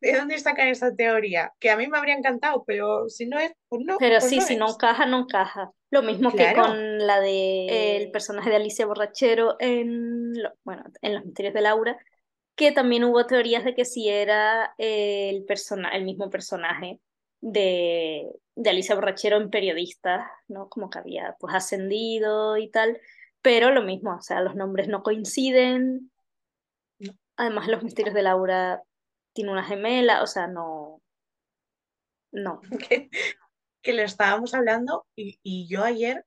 [0.00, 1.52] ¿De dónde sacan, esa teoría?
[1.58, 4.36] Que a mí me habría encantado, pero si no es, pues no, Pero pues sí,
[4.36, 4.74] no si no es.
[4.74, 5.72] encaja, no encaja.
[5.90, 6.62] Lo mismo que Claro.
[6.62, 11.54] con la de eh, el personaje de Alicia Borrachero en, lo- bueno, en Los Misterios
[11.54, 11.98] de Laura,
[12.60, 17.00] que también hubo teorías de que si era eh, el, persona, el mismo personaje
[17.40, 20.68] de, de Alicia Borrachero en Periodistas, ¿no?
[20.68, 23.00] Como que había pues ascendido y tal,
[23.40, 26.12] pero lo mismo, o sea, los nombres no coinciden.
[27.38, 28.82] Además, Los Misterios de Laura
[29.32, 31.00] tiene una gemela, o sea, no,
[32.30, 32.60] no.
[32.90, 33.08] que,
[33.80, 36.26] que lo estábamos hablando y, y yo ayer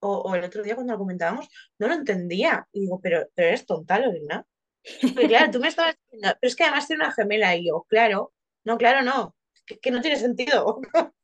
[0.00, 2.68] o, o el otro día cuando lo comentábamos no lo entendía.
[2.70, 4.44] Y digo, pero, pero eres tonta, Lorena.
[5.00, 7.84] Porque claro, tú me estabas diciendo, pero es que además tiene una gemela y yo,
[7.88, 8.32] claro,
[8.64, 9.34] no, claro, no,
[9.66, 10.80] que, que no tiene sentido.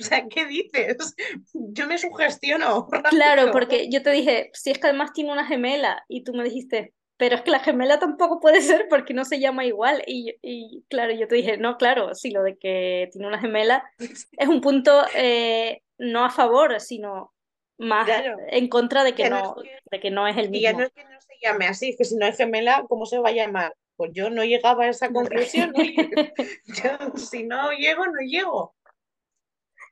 [0.00, 1.14] O sea, ¿qué dices?
[1.52, 2.88] Yo me sugestiono.
[3.10, 6.44] Claro, porque yo te dije, si es que además tiene una gemela, y tú me
[6.44, 10.02] dijiste, pero es que la gemela tampoco puede ser porque no se llama igual.
[10.06, 13.84] Y, y claro, yo te dije, no, claro, sí, lo de que tiene una gemela
[14.32, 17.34] es un punto eh, no a favor, sino
[17.78, 18.36] más Claro.
[18.48, 20.80] en contra de que no no, es de que no es el Y ya mismo.
[20.80, 23.18] no es que no se llame así, es que si no es gemela, ¿cómo se
[23.18, 23.74] va a llamar?
[23.96, 25.72] Pues yo no llegaba a esa conclusión.
[26.66, 28.74] Yo, si no llego, no llego.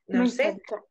[0.09, 0.45] No Me sé.
[0.45, 0.83] encanta.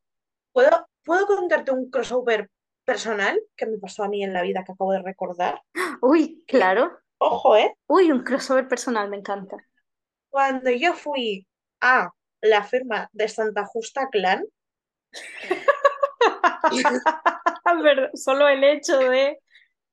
[0.51, 2.49] ¿Puedo, ¿puedo contarte un crossover
[2.85, 5.61] personal que me pasó a mí en la vida que acabo de recordar?
[6.01, 6.97] Uy, claro.
[7.17, 7.75] Ojo, ¿eh?
[7.87, 9.57] Uy, un crossover personal, me encanta.
[10.29, 11.47] Cuando yo fui
[11.81, 14.45] a la firma de Santa Justa Clan,
[17.83, 19.39] Pero solo el hecho de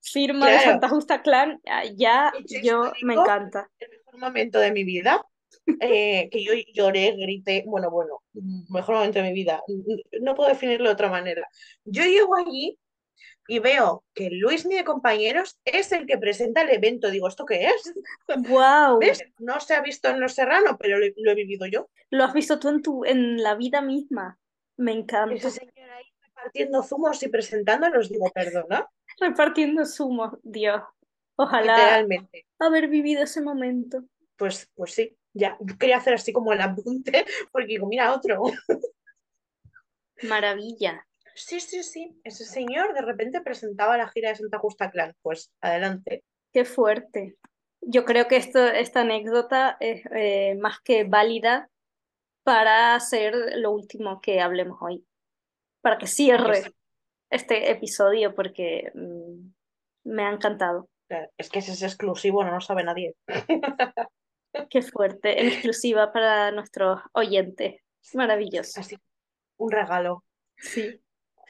[0.00, 0.58] firma de.
[0.60, 3.68] Santa Justa Clan, ya- ya yo me encanta.
[3.78, 5.24] el mejor momento de mi vida,
[5.80, 8.22] eh, que yo lloré, grité, bueno, bueno,
[8.70, 9.62] mejor momento de mi vida,
[10.20, 11.46] no puedo definirlo de otra manera.
[11.84, 12.78] Yo llego allí
[13.48, 17.10] y veo que Luis ni de compañeros es el que presenta el evento.
[17.10, 17.94] Digo, ¿esto qué es?
[18.48, 18.98] ¡Wow!
[19.00, 19.22] ¿Ves?
[19.38, 21.88] No se ha visto en Los Serrano, pero lo, lo he vivido yo.
[22.10, 24.38] Lo has visto tú en tu, en la vida misma.
[24.76, 25.34] Me encanta.
[25.34, 26.04] Ese señor ahí
[26.43, 28.88] repartiendo zumos y presentándolos, digo, perdona,
[29.20, 30.82] Repartiendo zumos, Dios.
[31.36, 32.47] Ojalá literalmente.
[32.59, 34.05] haber vivido ese momento.
[34.36, 35.57] Pues, pues sí, ya.
[35.61, 38.43] Yo quería hacer así como el apunte, porque digo, mira, otro.
[40.22, 41.07] Maravilla.
[41.34, 42.20] Sí, sí, sí.
[42.24, 45.14] Ese señor de repente presentaba la gira de Santa Justa Clan.
[45.22, 46.24] Pues adelante.
[46.53, 47.36] Qué fuerte.
[47.80, 51.70] Yo creo que esto, esta anécdota es eh, más que válida
[52.45, 55.05] para hacer lo último que hablemos hoy.
[55.83, 56.70] Para que cierre sí.
[57.30, 59.53] este episodio, porque mm,
[60.05, 60.89] me ha encantado.
[61.09, 63.14] Claro, Es que ese es exclusivo, no lo sabe nadie.
[64.70, 65.41] Qué fuerte.
[65.41, 67.83] En exclusiva para nuestros oyentes.
[68.14, 68.80] Maravilloso.
[68.80, 68.97] Así,
[69.57, 70.24] un regalo.
[70.57, 71.01] Sí.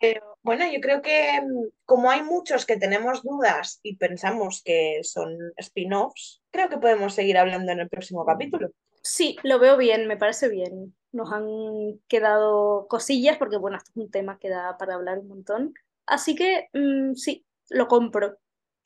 [0.00, 5.00] Pero bueno, yo creo que mm, como hay muchos que tenemos dudas y pensamos que
[5.02, 8.70] son spin-offs, creo que podemos seguir hablando en el próximo capítulo.
[9.02, 10.94] Sí, lo veo bien, me parece bien.
[11.12, 15.28] Nos han quedado cosillas porque, bueno, esto es un tema que da para hablar un
[15.28, 15.74] montón.
[16.06, 18.38] Así que mm, sí, lo compro.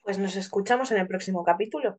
[0.03, 1.99] Pues nos escuchamos en el próximo capítulo.